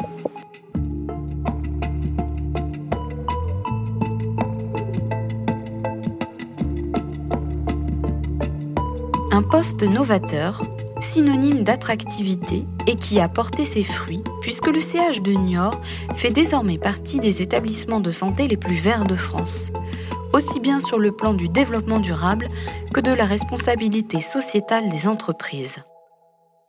Un 9.32 9.42
poste 9.42 9.84
novateur 9.84 10.64
synonyme 11.02 11.64
d'attractivité 11.64 12.66
et 12.88 12.96
qui 12.96 13.20
a 13.20 13.30
porté 13.30 13.66
ses 13.66 13.84
fruits, 13.84 14.24
puisque 14.42 14.68
le 14.68 14.80
CH 14.80 15.22
de 15.22 15.32
Niort 15.32 15.82
fait 16.16 16.32
désormais 16.32 16.78
partie 16.78 17.20
des 17.20 17.42
établissements 17.42 18.00
de 18.00 18.12
santé 18.12 18.48
les 18.48 18.58
plus 18.58 18.76
verts 18.76 19.06
de 19.06 19.16
France, 19.16 19.72
aussi 20.34 20.60
bien 20.60 20.80
sur 20.80 21.00
le 21.00 21.12
plan 21.12 21.34
du 21.34 21.50
développement 21.50 22.00
durable 22.00 22.50
que 22.94 23.00
de 23.00 23.12
la 23.12 23.26
responsabilité 23.26 24.22
sociétale 24.22 24.90
des 24.90 25.08
entreprises. 25.08 25.78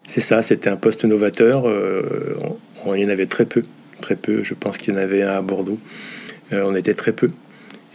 C'est 0.06 0.20
ça, 0.20 0.42
c'était 0.42 0.70
un 0.70 0.76
poste 0.76 1.04
novateur, 1.04 1.68
euh, 1.68 2.38
il 2.86 3.00
y 3.00 3.06
en 3.06 3.10
avait 3.10 3.26
très 3.26 3.44
peu, 3.44 3.62
très 4.00 4.16
peu, 4.16 4.42
je 4.42 4.54
pense 4.54 4.78
qu'il 4.78 4.94
y 4.94 4.96
en 4.96 5.00
avait 5.00 5.22
un 5.22 5.36
à 5.36 5.42
Bordeaux, 5.42 5.78
euh, 6.52 6.64
on 6.66 6.74
était 6.74 6.94
très 6.94 7.12
peu. 7.12 7.30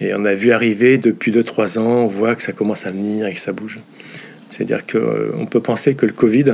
Et 0.02 0.14
on 0.14 0.26
a 0.26 0.34
vu 0.34 0.52
arriver 0.52 0.98
depuis 0.98 1.32
2-3 1.32 1.80
ans, 1.80 2.04
on 2.04 2.08
voit 2.08 2.36
que 2.36 2.44
ça 2.44 2.52
commence 2.52 2.86
à 2.86 2.92
venir 2.92 3.28
et 3.28 3.34
que 3.34 3.40
ça 3.40 3.54
bouge. 3.54 3.80
C'est-à-dire 4.56 4.86
qu'on 4.88 5.00
euh, 5.00 5.46
peut 5.50 5.60
penser 5.60 5.96
que 5.96 6.06
le 6.06 6.14
Covid 6.14 6.54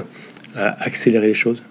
a 0.56 0.84
accéléré 0.84 1.28
les 1.28 1.34
choses. 1.36 1.62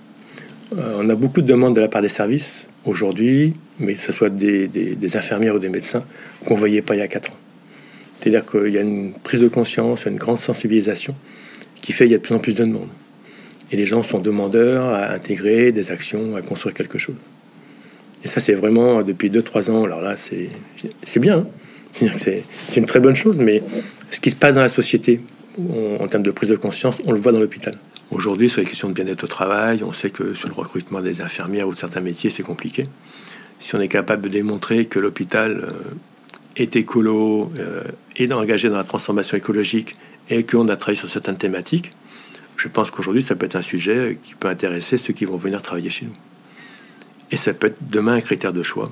Euh, 0.79 0.99
on 0.99 1.09
a 1.09 1.15
beaucoup 1.17 1.41
de 1.43 1.47
demandes 1.47 1.75
de 1.75 1.81
la 1.81 1.89
part 1.89 2.03
des 2.03 2.09
services 2.09 2.69
aujourd'hui, 2.85 3.55
mais 3.81 3.95
que 3.95 3.99
ce 3.99 4.13
soit 4.13 4.31
des, 4.31 5.17
infirmières 5.17 5.57
ou 5.57 5.59
des 5.59 5.69
médecins, 5.69 6.05
qu'on 6.45 6.55
ne 6.55 6.61
voyait 6.61 6.83
pas 6.83 6.95
il 6.95 6.99
y 6.99 7.03
a 7.03 7.09
4 7.09 7.31
ans. 7.31 7.37
C'est-à-dire 8.21 8.47
qu'il 8.47 8.69
y 8.69 8.79
a 8.79 8.83
une 8.83 9.13
prise 9.13 9.41
de 9.41 9.49
conscience, 9.49 10.07
une 10.07 10.19
grande 10.19 10.39
sensibilisation 10.39 11.17
qui 11.81 11.93
fait 11.93 12.05
qu'il 12.05 12.13
y 12.13 12.15
a 12.15 12.19
de 12.19 12.23
plus 12.23 12.35
en 12.35 12.39
plus 12.39 12.55
de 12.55 12.65
demandes. 12.65 12.91
Et 13.73 13.77
les 13.77 13.87
gens 13.87 14.03
sont 14.03 14.21
demandeurs 14.21 14.87
à 14.87 15.13
intégrer 15.13 15.73
des 15.73 15.91
actions, 15.91 16.37
à 16.37 16.43
construire 16.43 16.75
quelque 16.75 16.99
chose. 16.99 17.17
Et 18.23 18.29
ça, 18.29 18.39
c'est 18.39 18.55
vraiment 18.55 19.03
depuis 19.03 19.31
2-3 19.31 19.71
ans. 19.71 19.85
Alors 19.85 20.01
là, 20.01 20.15
c'est 20.15 20.51
bien. 21.19 21.47
Hein. 22.03 22.07
C'est 22.17 22.77
une 22.77 22.87
très 22.87 23.01
bonne 23.01 23.15
chose, 23.17 23.39
mais 23.41 23.63
ce 24.11 24.21
qui 24.21 24.31
se 24.31 24.37
passe 24.37 24.55
dans 24.55 24.63
la 24.63 24.69
société, 24.69 25.21
en 26.01 26.07
termes 26.09 26.23
de 26.23 26.31
prise 26.31 26.51
de 26.51 26.57
conscience, 26.57 27.01
on 27.05 27.13
le 27.13 27.21
voit 27.21 27.33
dans 27.33 27.41
l'hôpital. 27.41 27.77
Aujourd'hui, 28.11 28.49
sur 28.49 28.61
les 28.61 28.67
questions 28.67 28.89
de 28.89 28.95
bien-être 28.95 29.25
au 29.25 29.29
travail, 29.29 29.83
on 29.85 29.93
sait 29.93 30.11
que 30.11 30.35
sur 30.35 30.49
le 30.49 30.55
recrutement 30.55 31.01
des 31.01 31.21
infirmières 31.21 31.69
ou 31.69 31.73
de 31.73 31.77
certains 31.77 32.01
métiers, 32.01 32.31
c'est 32.31 32.43
compliqué. 32.43 32.87
Si 33.59 33.75
on 33.75 33.81
est 33.81 33.89
capable 33.89 34.23
de 34.23 34.29
démontrer 34.29 34.87
que 34.87 34.99
l'hôpital 34.99 35.61
euh, 35.65 35.73
est 36.57 36.77
écolo, 36.77 37.53
euh, 37.59 37.85
est 38.17 38.33
engagé 38.33 38.69
dans 38.69 38.79
la 38.79 38.85
transformation 38.85 39.37
écologique 39.37 39.97
et 40.29 40.45
qu'on 40.45 40.69
a 40.69 40.77
travaillé 40.77 40.99
sur 40.99 41.09
certaines 41.09 41.37
thématiques, 41.37 41.93
je 42.57 42.69
pense 42.69 42.91
qu'aujourd'hui, 42.91 43.23
ça 43.23 43.37
peut 43.37 43.47
être 43.47 43.57
un 43.57 43.63
sujet 43.63 44.19
qui 44.23 44.35
peut 44.35 44.49
intéresser 44.49 44.99
ceux 44.99 45.13
qui 45.13 45.25
vont 45.25 45.37
venir 45.37 45.63
travailler 45.63 45.91
chez 45.91 46.07
nous. 46.07 46.17
Et 47.31 47.37
ça 47.37 47.55
peut 47.55 47.69
être 47.69 47.79
demain 47.91 48.15
un 48.15 48.21
critère 48.21 48.53
de 48.53 48.63
choix. 48.63 48.91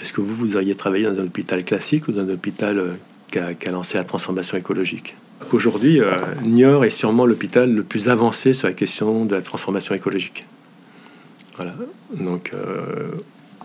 Est-ce 0.00 0.12
que 0.12 0.20
vous, 0.20 0.34
vous 0.34 0.56
auriez 0.56 0.74
travaillé 0.74 1.04
dans 1.04 1.18
un 1.18 1.24
hôpital 1.24 1.64
classique 1.64 2.08
ou 2.08 2.12
dans 2.12 2.20
un 2.20 2.28
hôpital 2.28 2.78
euh, 2.78 2.92
qui 3.30 3.38
a, 3.38 3.70
lancé 3.70 3.96
la 3.98 4.04
transformation 4.04 4.58
écologique? 4.58 5.16
Aujourd'hui, 5.52 6.00
euh, 6.00 6.12
Niort 6.44 6.84
est 6.84 6.90
sûrement 6.90 7.26
l'hôpital 7.26 7.72
le 7.72 7.82
plus 7.82 8.08
avancé 8.08 8.52
sur 8.52 8.68
la 8.68 8.74
question 8.74 9.24
de 9.24 9.34
la 9.34 9.42
transformation 9.42 9.94
écologique. 9.94 10.46
Voilà. 11.56 11.74
Donc, 12.14 12.52
euh, 12.54 13.10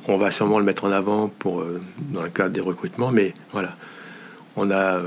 on 0.07 0.17
va 0.17 0.31
sûrement 0.31 0.59
le 0.59 0.65
mettre 0.65 0.85
en 0.85 0.91
avant 0.91 1.29
pour, 1.29 1.63
dans 2.11 2.23
le 2.23 2.29
cadre 2.29 2.53
des 2.53 2.61
recrutements, 2.61 3.11
mais 3.11 3.33
voilà. 3.51 3.75
On 4.55 4.71
a 4.71 4.99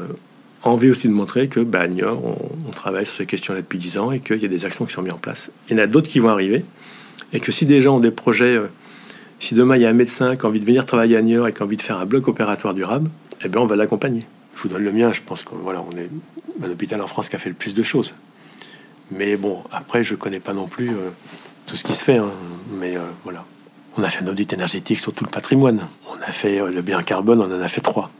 envie 0.62 0.90
aussi 0.90 1.08
de 1.08 1.12
montrer 1.12 1.48
que 1.48 1.60
bah, 1.60 1.86
Niort, 1.88 2.22
on, 2.66 2.70
travaille 2.70 3.06
sur 3.06 3.16
ces 3.16 3.26
questions-là 3.26 3.60
depuis 3.60 3.78
10 3.78 3.98
ans 3.98 4.12
et 4.12 4.20
qu'il 4.20 4.38
y 4.38 4.44
a 4.44 4.48
des 4.48 4.64
actions 4.64 4.84
qui 4.84 4.92
sont 4.92 5.02
mises 5.02 5.12
en 5.12 5.18
place. 5.18 5.50
Il 5.68 5.76
y 5.76 5.80
en 5.80 5.82
a 5.82 5.86
d'autres 5.86 6.08
qui 6.08 6.18
vont 6.18 6.28
arriver, 6.28 6.64
et 7.32 7.40
que 7.40 7.52
si 7.52 7.66
des 7.66 7.80
gens 7.80 7.96
ont 7.96 8.00
des 8.00 8.10
projets, 8.10 8.56
euh, 8.56 8.68
si 9.38 9.54
demain 9.54 9.76
il 9.76 9.82
y 9.82 9.86
a 9.86 9.90
un 9.90 9.94
médecin 9.94 10.36
qui 10.36 10.44
a 10.44 10.48
envie 10.48 10.60
de 10.60 10.64
venir 10.64 10.86
travailler 10.86 11.16
à 11.16 11.22
Niort 11.22 11.48
et 11.48 11.52
qui 11.52 11.62
a 11.62 11.66
envie 11.66 11.76
de 11.76 11.82
faire 11.82 11.98
un 11.98 12.06
bloc 12.06 12.28
opératoire 12.28 12.74
durable, 12.74 13.10
eh 13.44 13.48
bien 13.48 13.60
on 13.60 13.66
va 13.66 13.76
l'accompagner. 13.76 14.26
Je 14.60 14.68
vous 14.68 14.74
donne 14.74 14.84
le 14.84 14.92
mien, 14.92 15.10
je 15.10 15.22
pense 15.22 15.42
qu'on 15.42 15.56
voilà, 15.56 15.80
on 15.80 15.96
est 15.96 16.10
un 16.62 16.70
hôpital 16.70 17.00
en 17.00 17.06
France 17.06 17.30
qui 17.30 17.36
a 17.36 17.38
fait 17.38 17.48
le 17.48 17.54
plus 17.54 17.72
de 17.72 17.82
choses. 17.82 18.12
Mais 19.10 19.38
bon, 19.38 19.64
après, 19.72 20.04
je 20.04 20.14
connais 20.14 20.38
pas 20.38 20.52
non 20.52 20.68
plus 20.68 20.90
euh, 20.90 21.08
tout 21.64 21.76
ce 21.76 21.82
qui 21.82 21.94
se 21.94 22.04
fait. 22.04 22.18
Hein. 22.18 22.28
mais 22.78 22.94
euh, 22.94 23.00
voilà. 23.24 23.46
On 23.96 24.02
a 24.02 24.10
fait 24.10 24.22
un 24.22 24.26
audit 24.26 24.52
énergétique 24.52 25.00
sur 25.00 25.14
tout 25.14 25.24
le 25.24 25.30
patrimoine. 25.30 25.88
On 26.10 26.20
a 26.22 26.30
fait 26.30 26.58
le 26.58 26.82
bien 26.82 27.02
carbone, 27.02 27.40
on 27.40 27.50
en 27.50 27.60
a 27.62 27.68
fait 27.68 27.80
trois. 27.80 28.10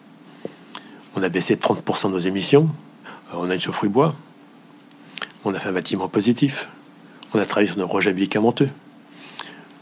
On 1.15 1.23
a 1.23 1.29
baissé 1.29 1.57
30% 1.57 2.07
de 2.07 2.13
nos 2.13 2.19
émissions. 2.19 2.71
on 3.35 3.51
a 3.51 3.55
une 3.55 3.61
chaufferie 3.61 3.89
bois. 3.89 4.15
On 5.45 5.53
a 5.53 5.59
fait 5.59 5.69
un 5.69 5.73
bâtiment 5.73 6.09
positif. 6.09 6.69
On 7.35 7.39
a 7.39 7.45
travaillé 7.45 7.69
sur 7.69 7.79
nos 7.79 7.87
rejets 7.87 8.15
médicamenteux. 8.15 8.71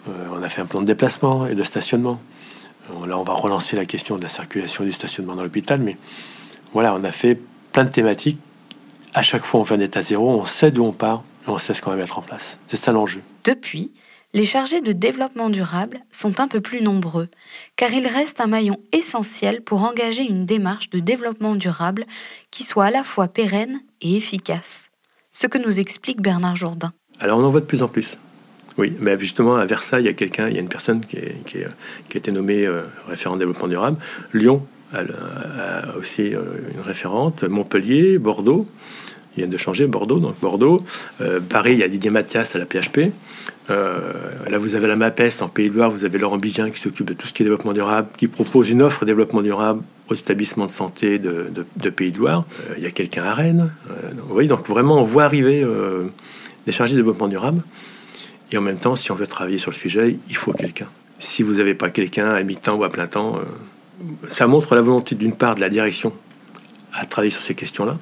Euh, 0.09 0.27
on 0.33 0.43
a 0.43 0.49
fait 0.49 0.61
un 0.61 0.67
plan 0.67 0.81
de 0.81 0.87
déplacement 0.87 1.47
et 1.47 1.55
de 1.55 1.63
stationnement. 1.63 2.21
Euh, 2.91 3.07
là, 3.07 3.17
on 3.17 3.23
va 3.23 3.33
relancer 3.33 3.77
la 3.77 3.87
question 3.87 4.17
de 4.17 4.23
la 4.23 4.29
circulation 4.29 4.83
et 4.83 4.87
du 4.89 4.93
stationnement 4.93 5.37
dans 5.37 5.43
l'hôpital. 5.43 5.81
Mais 5.81 5.97
voilà, 6.73 6.95
on 6.95 7.05
a 7.05 7.13
fait 7.13 7.39
plein 7.73 7.85
de 7.85 7.91
thématiques. 7.91 8.39
À 9.15 9.23
chaque 9.23 9.45
fois, 9.45 9.61
on 9.61 9.65
fait 9.65 9.75
un 9.75 9.81
état 9.81 10.03
zéro. 10.03 10.29
On 10.31 10.45
sait 10.45 10.71
d'où 10.71 10.85
on 10.85 10.93
part 10.93 11.23
et 11.47 11.51
on 11.51 11.59
sait 11.59 11.75
ce 11.75 11.83
qu'on 11.83 11.91
va 11.91 11.97
mettre 11.97 12.19
en 12.19 12.23
place. 12.23 12.59
C'est 12.67 12.77
ça 12.77 12.93
l'enjeu. 12.93 13.23
Depuis, 13.45 13.93
les 14.35 14.45
chargés 14.45 14.83
de 14.83 14.93
développement 14.93 15.49
durable 15.49 16.01
sont 16.11 16.41
un 16.41 16.49
peu 16.49 16.61
plus 16.61 16.83
nombreux, 16.83 17.29
car 17.77 17.91
ils 17.93 18.07
restent 18.07 18.43
un 18.43 18.47
maillon 18.47 18.79
essentiel 18.93 19.63
pour 19.63 19.83
engager 19.85 20.23
une 20.23 20.45
démarche 20.45 20.91
de 20.91 21.01
développement 21.01 21.55
durable 21.55 22.05
qui 22.51 22.63
soit 22.63 22.87
à 22.87 22.91
la 22.91 23.05
fois 23.05 23.29
pérenne 23.29 23.81
et 24.03 24.17
efficace. 24.17 24.91
Ce 25.33 25.47
que 25.47 25.57
nous 25.57 25.81
explique 25.81 26.21
Bernard 26.21 26.57
Jourdain. 26.57 26.93
Alors 27.21 27.39
on 27.39 27.45
en 27.45 27.51
voit 27.51 27.61
de 27.61 27.67
plus 27.67 27.83
en 27.83 27.89
plus. 27.89 28.19
Oui, 28.77 28.93
mais 29.01 29.19
justement 29.19 29.57
à 29.57 29.65
Versailles, 29.65 30.03
il 30.03 30.07
y 30.07 30.11
a 30.11 30.15
quelqu'un, 30.15 30.49
il 30.49 30.55
y 30.55 30.59
a 30.59 30.61
une 30.61 30.69
personne 30.69 31.01
qui, 31.01 31.17
qui, 31.47 31.65
a 31.65 31.69
été 32.15 32.31
nommée 32.31 32.65
euh, 32.65 32.83
référent 33.09 33.37
développement 33.37 33.67
durable. 33.67 33.99
Lyon 34.35 34.65
aussi 35.99 36.35
euh, 36.35 36.43
une 36.75 36.81
référente. 36.81 37.45
Montpellier, 37.45 38.19
Bordeaux, 38.19 38.67
ils 39.37 39.41
viennent 39.41 39.51
de 39.51 39.59
changer, 39.59 39.87
Bordeaux, 39.87 40.21
donc 40.21 40.35
Bordeaux. 40.41 40.85
Euh, 41.21 41.41
Paris, 41.41 41.75
il 41.75 41.79
y 41.79 41.83
a 41.83 41.89
Didier 41.89 42.11
Mathias 42.11 42.57
à 42.57 42.59
la 42.59 42.67
PHP. 42.67 43.13
là, 43.69 44.59
vous 44.59 44.75
avez 44.75 44.87
la 44.87 44.97
MAPES 44.97 45.43
en 45.43 45.49
Pays 45.49 45.71
de 45.71 45.77
Loire, 45.77 45.91
vous 45.91 46.05
avez 46.05 46.19
Laurent 46.19 46.39
Bigien 46.39 46.71
qui 46.71 46.81
s'occupe 46.81 47.07
de 47.07 47.15
tout 47.15 47.27
ce 47.27 47.33
qui 47.33 47.43
est 47.43 47.45
développement 47.45 47.73
durable, 47.73 48.09
qui 48.17 48.27
propose 48.27 48.71
une 48.71 48.83
offre 48.83 49.03
de 49.03 49.07
développement 49.07 49.43
durable 49.43 49.83
aux 50.09 50.15
établissements 50.15 50.67
de 50.67 50.71
santé 50.71 51.19
de, 51.19 51.91
Pays 51.91 52.13
de 52.13 52.19
Loire. 52.19 52.45
il 52.79 52.83
y 52.83 52.87
a 52.87 52.91
quelqu'un 52.91 53.25
à 53.25 53.35
Rennes. 53.35 53.71
vous 54.17 54.33
voyez, 54.33 54.49
donc 54.49 54.67
vraiment, 54.67 54.99
on 55.03 55.05
voit 55.05 55.25
arriver 55.25 55.67
des 56.67 56.73
chargés 56.73 56.95
de 56.95 56.99
développement 56.99 57.29
durable. 57.29 57.63
Et 58.51 58.57
en 58.57 58.63
même 58.63 58.79
temps, 58.79 58.97
si 58.97 59.13
on 59.13 59.15
veut 59.15 59.27
travailler 59.27 59.59
sur 59.59 59.71
le 59.71 59.77
sujet, 59.77 60.19
il 60.29 60.37
faut 60.37 60.53
quelqu'un. 60.53 60.89
Si 61.19 61.43
vous 61.43 61.55
n'avez 61.55 61.75
pas 61.75 61.91
quelqu'un 61.91 62.31
à 62.31 62.43
mi-temps 62.43 62.77
ou 62.77 62.85
à 62.85 62.89
plein 62.89 63.07
temps, 63.07 63.37
euh, 63.37 63.43
ça 64.29 64.47
montre 64.47 64.75
la 64.75 64.81
volonté 64.81 65.15
d'une 65.15 65.35
part 65.35 65.55
de 65.55 65.61
la 65.61 65.69
direction 65.69 66.13
à 66.93 67.07
travailler 67.07 67.31
sur 67.31 67.43
ces 67.43 67.55
questions-là, 67.55 67.99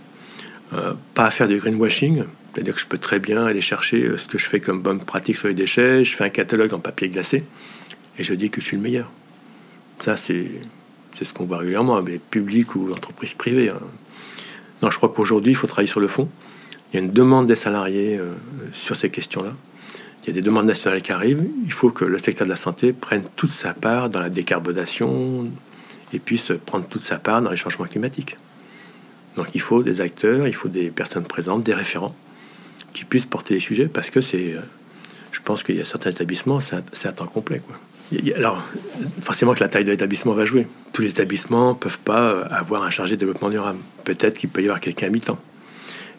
euh, 0.72 0.94
pas 1.14 1.26
à 1.26 1.30
faire 1.30 1.48
du 1.48 1.58
greenwashing, 1.58 2.24
c'est-à-dire 2.52 2.74
que 2.74 2.80
je 2.80 2.86
peux 2.86 2.98
très 2.98 3.18
bien 3.18 3.44
aller 3.44 3.60
chercher 3.60 4.04
euh, 4.04 4.18
ce 4.18 4.28
que 4.28 4.38
je 4.38 4.46
fais 4.46 4.60
comme 4.60 4.80
bonne 4.80 5.00
pratique 5.00 5.36
sur 5.36 5.48
les 5.48 5.54
déchets, 5.54 6.04
je 6.04 6.16
fais 6.16 6.24
un 6.24 6.30
catalogue 6.30 6.72
en 6.74 6.78
papier 6.78 7.08
glacé, 7.08 7.44
et 8.18 8.24
je 8.24 8.34
dis 8.34 8.50
que 8.50 8.60
je 8.60 8.66
suis 8.66 8.76
le 8.76 8.82
meilleur. 8.82 9.10
Ça, 10.00 10.16
c'est, 10.16 10.50
ce 11.20 11.32
qu'on 11.32 11.44
voit 11.44 11.58
régulièrement, 11.58 12.00
mais 12.02 12.18
public 12.18 12.74
ou 12.74 12.92
entreprise 12.92 13.34
privée. 13.34 13.70
Hein. 13.70 13.80
Non, 14.82 14.90
je 14.90 14.96
crois 14.96 15.08
qu'aujourd'hui, 15.08 15.52
il 15.52 15.56
faut 15.56 15.66
travailler 15.66 15.88
sur 15.88 16.00
le 16.00 16.08
fond. 16.08 16.28
Il 16.92 16.96
y 16.96 17.02
a 17.02 17.04
une 17.04 17.12
demande 17.12 17.46
des 17.46 17.54
salariés 17.54 18.20
sur 18.72 18.94
ces 18.94 19.10
questions-là 19.10 19.54
il 20.26 20.34
y 20.34 20.38
a 20.38 20.40
des 20.40 20.44
demandes 20.44 20.66
nationales 20.66 21.02
qui 21.02 21.12
arrivent, 21.12 21.46
il 21.64 21.72
faut 21.72 21.90
que 21.90 22.04
le 22.04 22.18
secteur 22.18 22.46
de 22.46 22.50
la 22.50 22.56
santé 22.56 22.92
prenne 22.92 23.22
toute 23.36 23.50
sa 23.50 23.74
part 23.74 24.10
dans 24.10 24.18
la 24.18 24.28
décarbonation 24.28 25.48
et 26.12 26.18
puisse 26.18 26.52
prendre 26.64 26.86
toute 26.86 27.02
sa 27.02 27.18
part 27.18 27.42
dans 27.42 27.50
les 27.50 27.56
changements 27.56 27.86
climatiques. 27.86 28.36
Donc 29.36 29.48
il 29.54 29.60
faut 29.60 29.82
des 29.82 30.00
acteurs, 30.00 30.46
il 30.46 30.54
faut 30.54 30.68
des 30.68 30.90
personnes 30.90 31.24
présentes, 31.24 31.62
des 31.62 31.74
référents 31.74 32.14
qui 32.92 33.04
puissent 33.04 33.26
porter 33.26 33.54
les 33.54 33.60
sujets 33.60 33.88
parce 33.88 34.10
que 34.10 34.20
c'est, 34.20 34.54
euh, 34.54 34.60
je 35.32 35.40
pense 35.40 35.62
qu'il 35.62 35.76
y 35.76 35.80
a 35.80 35.84
certains 35.84 36.10
établissements, 36.10 36.60
c'est 36.60 37.06
à 37.06 37.12
temps 37.12 37.26
complet. 37.26 37.60
Quoi. 37.60 37.78
Alors, 38.36 38.62
forcément 39.20 39.54
que 39.54 39.60
la 39.60 39.68
taille 39.68 39.84
de 39.84 39.90
l'établissement 39.90 40.32
va 40.32 40.44
jouer. 40.44 40.66
Tous 40.92 41.02
les 41.02 41.10
établissements 41.10 41.70
ne 41.70 41.74
peuvent 41.74 41.98
pas 41.98 42.30
euh, 42.30 42.44
avoir 42.50 42.84
un 42.84 42.90
chargé 42.90 43.16
de 43.16 43.20
développement 43.20 43.50
durable. 43.50 43.78
Peut-être 44.04 44.38
qu'il 44.38 44.48
peut 44.48 44.62
y 44.62 44.64
avoir 44.64 44.80
quelqu'un 44.80 45.08
à 45.08 45.10
mi-temps. 45.10 45.38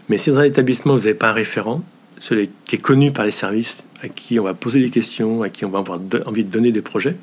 Mais 0.10 0.18
si 0.18 0.30
dans 0.30 0.40
un 0.40 0.44
établissement, 0.44 0.94
vous 0.94 1.02
n'avez 1.02 1.14
pas 1.14 1.30
un 1.30 1.34
référent, 1.34 1.84
celui 2.20 2.50
qui 2.66 2.76
est 2.76 2.82
connu 2.82 3.12
par 3.12 3.26
les 3.26 3.32
services, 3.32 3.84
à 4.02 4.10
qui 4.10 4.40
on 4.40 4.44
va 4.44 4.54
poser 4.54 4.80
des 4.80 4.90
questions, 4.90 5.42
à 5.42 5.50
qui 5.50 5.66
on 5.66 5.70
va 5.70 5.80
avoir 5.80 6.00
envie 6.26 6.44
de 6.44 6.52
donner 6.52 6.72
des 6.72 6.82
projets, 6.82 7.16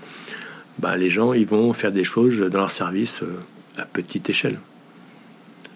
bah, 0.78 0.97
les 0.97 1.11
gens 1.11 1.33
ils 1.33 1.47
vont 1.47 1.73
faire 1.73 1.93
des 1.93 2.04
choses 2.04 2.38
dans 2.40 2.59
leur 2.59 2.71
service 2.71 3.23
euh, 3.23 3.40
à 3.78 3.85
petite 3.85 4.28
échelle. 4.31 4.59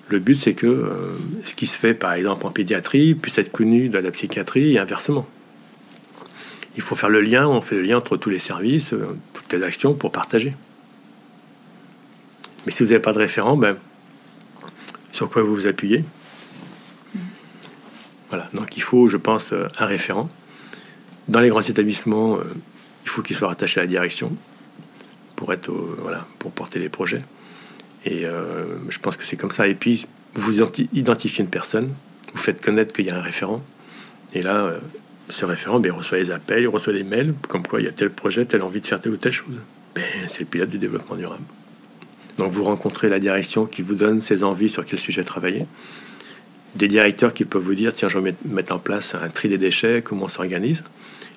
Le 0.08 0.18
but, 0.18 0.34
c'est 0.34 0.54
que 0.54 0.66
euh, 0.66 1.18
ce 1.44 1.54
qui 1.54 1.66
se 1.66 1.78
fait, 1.78 1.94
par 1.94 2.12
exemple, 2.14 2.46
en 2.46 2.50
pédiatrie, 2.50 3.14
puisse 3.14 3.36
être 3.38 3.52
connu 3.52 3.90
dans 3.90 4.02
la 4.02 4.10
psychiatrie 4.10 4.74
et 4.74 4.78
inversement. 4.78 5.28
Il 6.76 6.82
faut 6.82 6.96
faire 6.96 7.10
le 7.10 7.20
lien, 7.20 7.46
on 7.46 7.60
fait 7.60 7.74
le 7.74 7.82
lien 7.82 7.98
entre 7.98 8.16
tous 8.16 8.30
les 8.30 8.38
services, 8.38 8.94
euh, 8.94 9.16
toutes 9.34 9.52
les 9.52 9.62
actions 9.62 9.94
pour 9.94 10.10
partager. 10.10 10.54
Mais 12.64 12.72
si 12.72 12.82
vous 12.82 12.88
n'avez 12.90 13.02
pas 13.02 13.12
de 13.12 13.18
référent, 13.18 13.56
ben, 13.56 13.76
sur 15.12 15.28
quoi 15.28 15.42
vous 15.42 15.54
vous 15.54 15.66
appuyez? 15.66 16.04
Voilà, 18.30 18.48
donc 18.54 18.76
il 18.76 18.82
faut, 18.82 19.08
je 19.08 19.16
pense, 19.16 19.52
un 19.52 19.86
référent 19.86 20.28
dans 21.28 21.40
les 21.40 21.48
grands 21.48 21.62
établissements, 21.62 22.38
il 23.04 23.08
faut 23.08 23.22
qu'ils 23.22 23.36
soient 23.36 23.48
rattachés 23.48 23.80
à 23.80 23.82
la 23.82 23.86
direction 23.86 24.34
pour 25.38 25.52
être 25.52 25.70
voilà 25.70 26.26
pour 26.40 26.50
porter 26.50 26.80
les 26.80 26.88
projets. 26.88 27.22
Et 28.04 28.26
euh, 28.26 28.64
je 28.88 28.98
pense 28.98 29.16
que 29.16 29.24
c'est 29.24 29.36
comme 29.36 29.52
ça. 29.52 29.68
Et 29.68 29.76
puis 29.76 30.06
vous 30.34 30.60
identifiez 30.60 31.44
une 31.44 31.50
personne, 31.50 31.94
vous 32.34 32.42
faites 32.42 32.60
connaître 32.60 32.92
qu'il 32.92 33.06
y 33.06 33.10
a 33.10 33.16
un 33.16 33.22
référent. 33.22 33.62
Et 34.34 34.42
là, 34.42 34.64
euh, 34.64 34.78
ce 35.30 35.44
référent, 35.44 35.78
ben, 35.78 35.92
reçoit 35.92 36.18
les 36.18 36.32
appels, 36.32 36.64
il 36.64 36.68
reçoit 36.68 36.92
les 36.92 37.04
mails, 37.04 37.34
comme 37.48 37.64
quoi 37.64 37.80
il 37.80 37.84
y 37.84 37.88
a 37.88 37.92
tel 37.92 38.10
projet, 38.10 38.46
telle 38.46 38.62
envie 38.62 38.80
de 38.80 38.86
faire 38.86 39.00
telle 39.00 39.12
ou 39.12 39.16
telle 39.16 39.32
chose. 39.32 39.60
Ben, 39.94 40.02
c'est 40.26 40.40
le 40.40 40.46
pilote 40.46 40.70
du 40.70 40.78
développement 40.78 41.14
durable. 41.14 41.44
Donc 42.36 42.50
vous 42.50 42.64
rencontrez 42.64 43.08
la 43.08 43.20
direction 43.20 43.66
qui 43.66 43.82
vous 43.82 43.94
donne 43.94 44.20
ses 44.20 44.42
envies 44.42 44.68
sur 44.68 44.84
quel 44.84 44.98
sujet 44.98 45.22
travailler. 45.22 45.66
Des 46.74 46.88
directeurs 46.88 47.32
qui 47.32 47.44
peuvent 47.44 47.62
vous 47.62 47.76
dire, 47.76 47.94
tiens, 47.94 48.08
je 48.08 48.18
vais 48.18 48.34
mettre 48.44 48.74
en 48.74 48.80
place 48.80 49.14
un 49.14 49.28
tri 49.28 49.48
des 49.48 49.58
déchets, 49.58 50.02
comment 50.02 50.24
on 50.24 50.28
s'organise. 50.28 50.82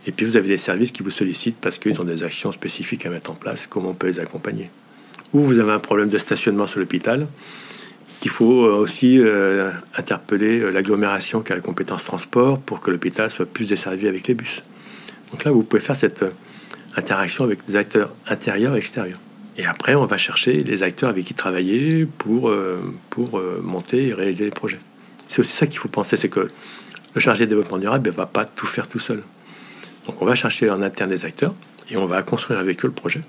Et 0.07 0.11
puis 0.11 0.25
vous 0.25 0.37
avez 0.37 0.47
des 0.47 0.57
services 0.57 0.91
qui 0.91 1.03
vous 1.03 1.11
sollicitent 1.11 1.57
parce 1.61 1.77
qu'ils 1.77 1.99
ont 2.01 2.03
des 2.03 2.23
actions 2.23 2.51
spécifiques 2.51 3.05
à 3.05 3.09
mettre 3.09 3.31
en 3.31 3.35
place, 3.35 3.67
comment 3.67 3.89
on 3.89 3.93
peut 3.93 4.07
les 4.07 4.19
accompagner. 4.19 4.69
Ou 5.33 5.41
vous 5.41 5.59
avez 5.59 5.71
un 5.71 5.79
problème 5.79 6.09
de 6.09 6.17
stationnement 6.17 6.67
sur 6.67 6.79
l'hôpital, 6.79 7.27
qu'il 8.21 8.31
faut 8.31 8.65
euh, 8.65 8.75
aussi 8.75 9.19
euh, 9.19 9.71
interpeller 9.95 10.59
euh, 10.59 10.69
l'agglomération 10.69 11.41
qui 11.41 11.51
a 11.51 11.55
la 11.55 11.61
compétence 11.61 12.05
transport 12.05 12.59
pour 12.59 12.79
que 12.79 12.91
l'hôpital 12.91 13.29
soit 13.29 13.47
plus 13.47 13.69
desservi 13.69 14.07
avec 14.07 14.27
les 14.27 14.35
bus. 14.35 14.63
Donc 15.31 15.43
là, 15.43 15.51
vous 15.51 15.63
pouvez 15.63 15.81
faire 15.81 15.95
cette 15.95 16.23
interaction 16.95 17.43
avec 17.43 17.65
des 17.65 17.75
acteurs 17.75 18.13
intérieurs 18.27 18.75
et 18.75 18.79
extérieurs. 18.79 19.19
Et 19.57 19.65
après, 19.65 19.95
on 19.95 20.05
va 20.05 20.17
chercher 20.17 20.63
les 20.63 20.83
acteurs 20.83 21.09
avec 21.09 21.25
qui 21.25 21.33
travailler 21.33 22.05
pour, 22.05 22.53
pour 23.09 23.41
monter 23.61 24.07
et 24.07 24.13
réaliser 24.13 24.45
les 24.45 24.51
projets. 24.51 24.79
C'est 25.27 25.39
aussi 25.39 25.53
ça 25.53 25.67
qu'il 25.67 25.79
faut 25.79 25.87
penser, 25.87 26.17
c'est 26.17 26.29
que 26.29 26.49
le 27.13 27.21
chargé 27.21 27.45
de 27.45 27.49
développement 27.49 27.77
durable 27.77 28.09
ne 28.09 28.15
va 28.15 28.25
pas 28.25 28.43
tout 28.43 28.65
faire 28.65 28.87
tout 28.87 28.99
seul. 28.99 29.23
Donc 30.07 30.21
on 30.21 30.25
va 30.25 30.35
chercher 30.35 30.69
en 30.69 30.81
interne 30.81 31.09
des 31.09 31.25
acteurs 31.25 31.55
et 31.89 31.97
on 31.97 32.05
va 32.05 32.23
construire 32.23 32.59
avec 32.59 32.83
eux 32.83 32.87
le 32.87 32.93
projet. 32.93 33.21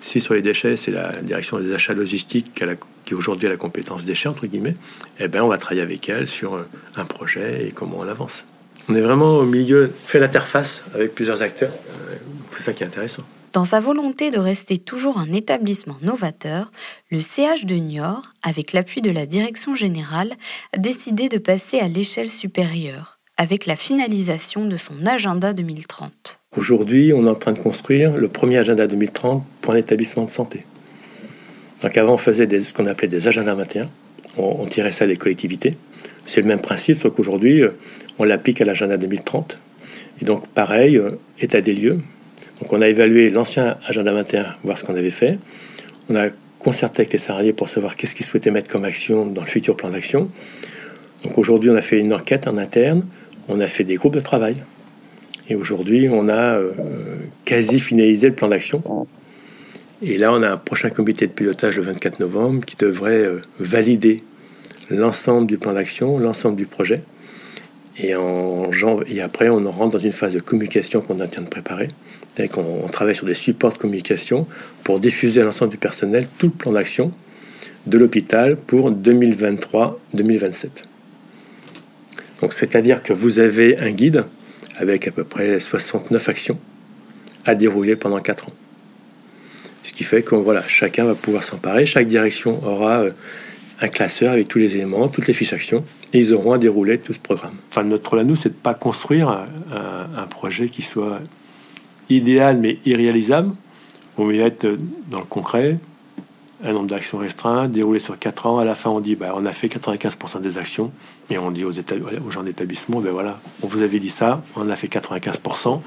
Si 0.00 0.20
sur 0.20 0.34
les 0.34 0.42
déchets, 0.42 0.76
c'est 0.76 0.90
la 0.90 1.12
direction 1.22 1.58
des 1.58 1.72
achats 1.72 1.94
logistiques 1.94 2.52
qui 2.54 2.64
la 2.64 2.74
qui 3.04 3.14
aujourd'hui 3.14 3.46
a 3.46 3.50
la 3.50 3.56
compétence 3.56 4.04
déchets, 4.04 4.28
entre 4.28 4.46
guillemets, 4.46 4.76
eh 5.20 5.28
ben, 5.28 5.42
on 5.42 5.48
va 5.48 5.58
travailler 5.58 5.82
avec 5.82 6.08
elle 6.08 6.26
sur 6.26 6.54
euh, 6.54 6.68
un 6.96 7.04
projet 7.04 7.68
et 7.68 7.72
comment 7.72 7.98
on 7.98 8.08
avance. 8.08 8.44
On 8.88 8.94
est 8.94 9.00
vraiment 9.00 9.36
au 9.36 9.44
milieu, 9.44 9.92
fait 10.06 10.18
l'interface 10.18 10.82
avec 10.94 11.14
plusieurs 11.14 11.42
acteurs. 11.42 11.72
Euh, 11.72 12.16
c'est 12.50 12.62
ça 12.62 12.72
qui 12.72 12.82
est 12.82 12.86
intéressant. 12.86 13.22
Dans 13.52 13.64
sa 13.64 13.78
volonté 13.78 14.30
de 14.30 14.38
rester 14.38 14.78
toujours 14.78 15.18
un 15.18 15.32
établissement 15.32 15.96
novateur, 16.02 16.72
le 17.10 17.20
CH 17.20 17.66
de 17.66 17.76
Niort, 17.76 18.32
avec 18.42 18.72
l'appui 18.72 19.00
de 19.00 19.12
la 19.12 19.26
direction 19.26 19.76
générale, 19.76 20.34
a 20.72 20.78
décidé 20.78 21.28
de 21.28 21.38
passer 21.38 21.78
à 21.78 21.86
l'échelle 21.86 22.28
supérieure, 22.28 23.13
avec 23.36 23.66
la 23.66 23.76
finalisation 23.76 24.64
de 24.64 24.76
son 24.76 25.06
agenda 25.06 25.52
2030. 25.52 26.40
Aujourd'hui, 26.56 27.12
on 27.12 27.26
est 27.26 27.30
en 27.30 27.34
train 27.34 27.52
de 27.52 27.58
construire 27.58 28.16
le 28.16 28.28
premier 28.28 28.58
agenda 28.58 28.86
2030 28.86 29.44
pour 29.60 29.72
un 29.72 29.76
établissement 29.76 30.24
de 30.24 30.30
santé. 30.30 30.64
Donc 31.82 31.96
avant, 31.96 32.14
on 32.14 32.18
faisait 32.18 32.48
ce 32.60 32.72
qu'on 32.72 32.86
appelait 32.86 33.08
des 33.08 33.26
agendas 33.26 33.54
21. 33.54 33.90
On, 34.36 34.64
tirait 34.66 34.92
ça 34.92 35.06
des 35.06 35.16
collectivités. 35.16 35.74
C'est 36.26 36.40
le 36.40 36.46
même 36.46 36.60
principe, 36.60 36.98
sauf 37.00 37.12
qu'aujourd'hui, 37.14 37.62
euh, 37.62 37.70
on 38.18 38.24
l'applique 38.24 38.60
à 38.60 38.64
l'agenda 38.64 38.96
2030. 38.96 39.58
Et 40.20 40.24
donc, 40.24 40.48
pareil, 40.48 40.96
euh, 40.96 41.18
état 41.40 41.60
des 41.60 41.74
lieux. 41.74 42.00
Donc, 42.60 42.72
on 42.72 42.80
a 42.80 42.88
évalué 42.88 43.30
l'ancien 43.30 43.76
agenda 43.86 44.12
21, 44.12 44.56
voir 44.64 44.78
ce 44.78 44.84
qu'on 44.84 44.94
avait 44.94 45.10
fait. 45.10 45.38
On 46.08 46.16
a 46.16 46.28
concerté 46.58 47.02
avec 47.02 47.12
les 47.12 47.18
salariés 47.18 47.52
pour 47.52 47.68
savoir 47.68 47.96
qu'est-ce 47.96 48.14
qu'ils 48.14 48.26
souhaitaient 48.26 48.50
mettre 48.50 48.68
comme 48.68 48.84
action 48.84 49.26
dans 49.26 49.42
le 49.42 49.46
futur 49.46 49.76
plan 49.76 49.90
d'action. 49.90 50.30
Donc, 51.22 51.38
aujourd'hui, 51.38 51.70
on 51.70 51.76
a 51.76 51.80
fait 51.80 51.98
une 51.98 52.14
enquête 52.14 52.48
en 52.48 52.56
interne. 52.58 53.04
On 53.48 53.60
a 53.60 53.68
fait 53.68 53.84
des 53.84 53.96
groupes 53.96 54.14
de 54.14 54.20
travail. 54.20 54.56
Et 55.48 55.54
aujourd'hui, 55.54 56.08
on 56.10 56.28
a 56.28 56.56
euh, 56.58 56.72
quasi 57.44 57.78
finalisé 57.78 58.28
le 58.28 58.34
plan 58.34 58.48
d'action. 58.48 58.82
Et 60.02 60.16
là, 60.18 60.32
on 60.32 60.42
a 60.42 60.48
un 60.48 60.56
prochain 60.56 60.90
comité 60.90 61.26
de 61.26 61.32
pilotage 61.32 61.76
le 61.76 61.82
24 61.82 62.20
novembre 62.20 62.64
qui 62.64 62.76
devrait 62.76 63.24
euh, 63.24 63.42
valider 63.58 64.22
l'ensemble 64.90 65.46
du 65.46 65.58
plan 65.58 65.74
d'action, 65.74 66.18
l'ensemble 66.18 66.56
du 66.56 66.66
projet. 66.66 67.02
Et, 67.98 68.16
en, 68.16 68.70
après, 69.22 69.48
on 69.48 69.62
rentre 69.70 69.98
dans 69.98 70.02
une 70.02 70.12
phase 70.12 70.34
de 70.34 70.40
communication 70.40 71.00
qu'on 71.00 71.20
est 71.20 71.24
en 71.24 71.28
train 71.28 71.42
de 71.42 71.48
préparer. 71.48 71.88
Et 72.38 72.50
on 72.56 72.88
travaille 72.88 73.14
sur 73.14 73.26
des 73.26 73.34
supports 73.34 73.72
de 73.72 73.78
communication 73.78 74.46
pour 74.82 74.98
diffuser 74.98 75.42
à 75.42 75.44
l'ensemble 75.44 75.70
du 75.70 75.78
personnel 75.78 76.26
tout 76.38 76.46
le 76.46 76.52
plan 76.52 76.72
d'action 76.72 77.12
de 77.86 77.98
l'hôpital 77.98 78.56
pour 78.56 78.90
2023-2027. 78.90 80.68
Donc, 82.44 82.52
c'est-à-dire 82.52 83.02
que 83.02 83.14
vous 83.14 83.38
avez 83.38 83.78
un 83.78 83.90
guide 83.90 84.26
avec 84.76 85.08
à 85.08 85.10
peu 85.10 85.24
près 85.24 85.58
69 85.58 86.28
actions 86.28 86.58
à 87.46 87.54
dérouler 87.54 87.96
pendant 87.96 88.18
4 88.18 88.48
ans. 88.50 88.52
Ce 89.82 89.94
qui 89.94 90.04
fait 90.04 90.20
que 90.22 90.34
voilà, 90.34 90.60
chacun 90.68 91.06
va 91.06 91.14
pouvoir 91.14 91.42
s'emparer, 91.42 91.86
chaque 91.86 92.06
direction 92.06 92.62
aura 92.62 93.00
euh, 93.00 93.12
un 93.80 93.88
classeur 93.88 94.32
avec 94.32 94.48
tous 94.48 94.58
les 94.58 94.76
éléments, 94.76 95.08
toutes 95.08 95.26
les 95.26 95.32
fiches 95.32 95.54
actions, 95.54 95.86
et 96.12 96.18
ils 96.18 96.34
auront 96.34 96.52
à 96.52 96.58
dérouler 96.58 96.98
tout 96.98 97.14
ce 97.14 97.18
programme. 97.18 97.54
Enfin, 97.70 97.82
notre 97.82 98.18
à 98.18 98.24
nous, 98.24 98.36
c'est 98.36 98.50
de 98.50 98.56
ne 98.56 98.60
pas 98.60 98.74
construire 98.74 99.30
un, 99.30 100.26
projet 100.26 100.68
qui 100.68 100.82
soit 100.82 101.20
idéal 102.10 102.58
mais 102.58 102.76
irréalisable. 102.84 103.52
On 104.18 104.26
va 104.26 104.34
être 104.34 104.66
dans 105.10 105.20
le 105.20 105.24
concret, 105.24 105.78
un 106.64 106.72
nombre 106.72 106.86
d'actions 106.86 107.18
restreint, 107.18 107.68
déroulé 107.68 107.98
sur 107.98 108.18
4 108.18 108.46
ans. 108.46 108.58
À 108.58 108.64
la 108.64 108.74
fin, 108.74 108.90
on 108.90 109.00
dit 109.00 109.14
bah, 109.14 109.34
on 109.36 109.44
a 109.44 109.52
fait 109.52 109.68
95% 109.68 110.40
des 110.40 110.58
actions. 110.58 110.90
Et 111.30 111.38
on 111.38 111.50
dit 111.50 111.64
aux, 111.64 111.72
aux 111.72 112.30
gens 112.30 112.42
d'établissement 112.42 113.00
ben 113.00 113.12
voilà, 113.12 113.38
on 113.62 113.66
vous 113.66 113.82
avait 113.82 113.98
dit 114.00 114.08
ça, 114.08 114.42
on 114.56 114.68
a 114.70 114.76
fait 114.76 114.88
95%. 114.88 115.80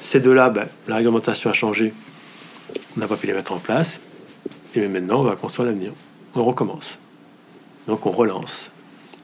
Ces 0.00 0.20
deux-là, 0.20 0.50
ben, 0.50 0.66
la 0.88 0.96
réglementation 0.96 1.50
a 1.50 1.52
changé, 1.52 1.92
on 2.96 3.00
n'a 3.00 3.06
pas 3.06 3.16
pu 3.16 3.26
les 3.26 3.34
mettre 3.34 3.52
en 3.52 3.58
place. 3.58 4.00
Et 4.74 4.88
maintenant, 4.88 5.20
on 5.20 5.24
va 5.24 5.36
construire 5.36 5.68
l'avenir. 5.68 5.92
On 6.34 6.44
recommence. 6.44 6.98
Donc 7.86 8.04
on 8.04 8.10
relance, 8.10 8.70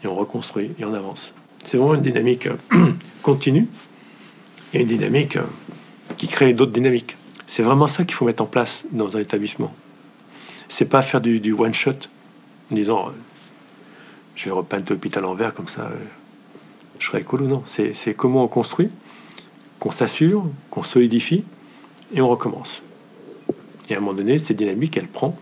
et 0.05 0.07
on 0.07 0.15
reconstruit, 0.15 0.71
et 0.79 0.85
on 0.85 0.95
avance. 0.95 1.35
C'est 1.65 1.77
vraiment 1.77 1.95
une 1.95 2.03
dynamique 2.03 2.47
euh, 2.47 2.93
continue, 3.23 3.67
et 4.73 4.83
une 4.83 4.89
dynamique 4.89 5.37
euh, 5.37 5.45
qui 6.17 6.29
crée 6.29 6.53
d'autres 6.53 6.73
dynamiques. 6.73 7.17
C'est 7.47 7.63
vraiment 7.63 7.89
ça 7.89 8.05
qu'il 8.05 8.15
faut 8.15 8.25
mettre 8.25 8.43
en 8.43 8.47
place 8.47 8.85
dans 8.93 9.17
un 9.17 9.21
établissement. 9.21 9.75
C'est 10.73 10.87
pas 10.87 11.03
faire 11.03 11.21
du, 11.21 11.53
one 11.53 11.75
shot 11.75 11.91
en 12.71 12.75
disant 12.75 13.09
euh, 13.09 13.13
je 14.35 14.47
vais 14.47 14.53
repeindre 14.53 14.87
l'hôpital 14.89 15.23
en 15.27 15.35
vert 15.35 15.53
comme 15.53 15.69
ça, 15.69 15.91
je 16.99 17.05
serai 17.05 17.21
écolo. 17.21 17.47
Non, 17.47 17.63
c'est 17.67 18.15
comment 18.17 18.43
on 18.43 18.49
construit, 18.49 18.89
qu'on 19.79 19.91
s'assure, 19.91 20.47
qu'on 20.71 20.83
solidifie, 20.83 21.45
et 22.15 22.23
on 22.23 22.29
recommence. 22.29 22.83
Et 23.91 23.95
à 23.95 23.99
un 23.99 24.01
moment 24.01 24.15
donné, 24.15 24.39
cette 24.39 24.57
dynamique, 24.57 24.97
elle 24.97 25.09
prend. 25.09 25.37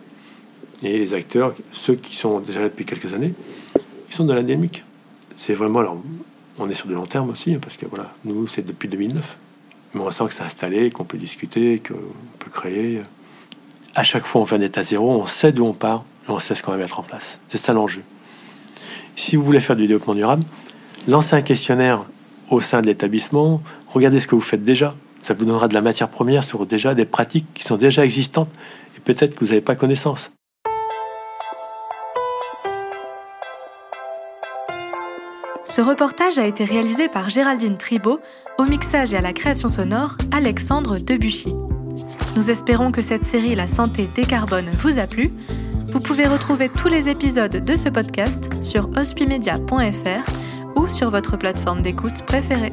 Et 0.83 0.99
les 0.99 1.15
acteurs, 1.15 1.55
ceux 1.73 1.95
qui 1.95 2.17
sont 2.17 2.41
déjà 2.41 2.61
là 2.61 2.69
depuis 2.69 2.85
quelques 2.85 3.15
années, 3.15 3.33
ils 4.09 4.13
sont 4.13 4.25
dans 4.25 4.35
la 4.35 4.43
dynamique. 4.43 4.83
C'est 5.37 5.55
vraiment, 5.55 5.79
alors, 5.79 6.03
on 6.59 6.69
est 6.69 6.75
sur 6.75 6.89
du 6.89 6.95
long 6.95 7.07
terme 7.07 7.31
aussi, 7.31 7.55
parce 7.59 7.77
que 7.77 7.87
voilà, 7.87 8.13
nous, 8.25 8.49
c'est 8.49 8.67
depuis 8.67 8.89
2009. 8.89 9.39
Mais 9.95 10.01
on 10.01 10.11
sent 10.11 10.25
que 10.27 10.35
c'est 10.35 10.43
installé, 10.43 10.91
qu'on 10.91 11.05
peut 11.05 11.19
discuter, 11.19 11.79
qu'on 11.79 11.95
peut 12.41 12.51
créer. 12.51 13.03
À 13.95 14.05
chaque 14.05 14.25
fois, 14.25 14.41
on 14.41 14.47
fait 14.47 14.55
un 14.55 14.61
état 14.61 14.83
zéro, 14.83 15.11
on 15.11 15.27
sait 15.27 15.53
d'où 15.53 15.65
on 15.65 15.73
part, 15.73 16.05
et 16.29 16.31
on 16.31 16.39
sait 16.39 16.55
ce 16.55 16.63
qu'on 16.63 16.71
va 16.71 16.77
mettre 16.77 17.01
en 17.01 17.03
place. 17.03 17.41
C'est 17.49 17.59
ça 17.59 17.73
l'enjeu. 17.73 18.03
Si 19.17 19.35
vous 19.37 19.45
voulez 19.45 19.61
faire 19.61 19.75
du 19.75 19.87
développement 19.87 20.15
durable, 20.15 20.45
lancez 21.09 21.35
un 21.35 21.43
questionnaire 21.43 22.05
au 22.51 22.61
sein 22.61 22.83
de 22.83 22.87
l'établissement, 22.87 23.61
regardez 23.89 24.21
ce 24.21 24.29
que 24.29 24.37
vous 24.37 24.41
faites 24.41 24.63
déjà, 24.63 24.95
ça 25.19 25.35
vous 25.35 25.45
donnera 25.45 25.67
de 25.67 25.75
la 25.75 25.81
matière 25.81 26.09
première 26.09 26.45
sur 26.45 26.67
déjà 26.67 26.95
des 26.95 27.05
pratiques 27.05 27.47
qui 27.53 27.65
sont 27.65 27.77
déjà 27.77 28.05
existantes 28.05 28.49
et 28.97 29.01
peut-être 29.01 29.35
que 29.35 29.41
vous 29.41 29.51
n'avez 29.51 29.61
pas 29.61 29.75
connaissance. 29.75 30.31
Ce 35.65 35.81
reportage 35.81 36.39
a 36.39 36.47
été 36.47 36.65
réalisé 36.65 37.09
par 37.09 37.29
Géraldine 37.31 37.77
Tribault, 37.77 38.21
au 38.59 38.65
mixage 38.65 39.13
et 39.13 39.17
à 39.17 39.21
la 39.21 39.33
création 39.33 39.69
sonore, 39.69 40.17
Alexandre 40.33 40.99
Debuchy. 40.99 41.55
Nous 42.37 42.51
espérons 42.51 42.93
que 42.93 43.03
cette 43.03 43.25
série 43.25 43.55
La 43.55 43.67
santé 43.67 44.09
décarbone 44.15 44.71
vous 44.79 44.99
a 44.99 45.07
plu. 45.07 45.33
Vous 45.93 46.01
pouvez 46.01 46.27
retrouver 46.27 46.69
tous 46.69 46.89
les 46.89 47.09
épisodes 47.09 47.65
de 47.65 47.77
ce 47.77 47.89
podcast 47.89 48.65
sur 48.65 48.89
hospimedia.fr 48.97 50.77
ou 50.77 50.89
sur 50.89 51.11
votre 51.11 51.37
plateforme 51.37 51.83
d'écoute 51.83 52.25
préférée. 52.27 52.73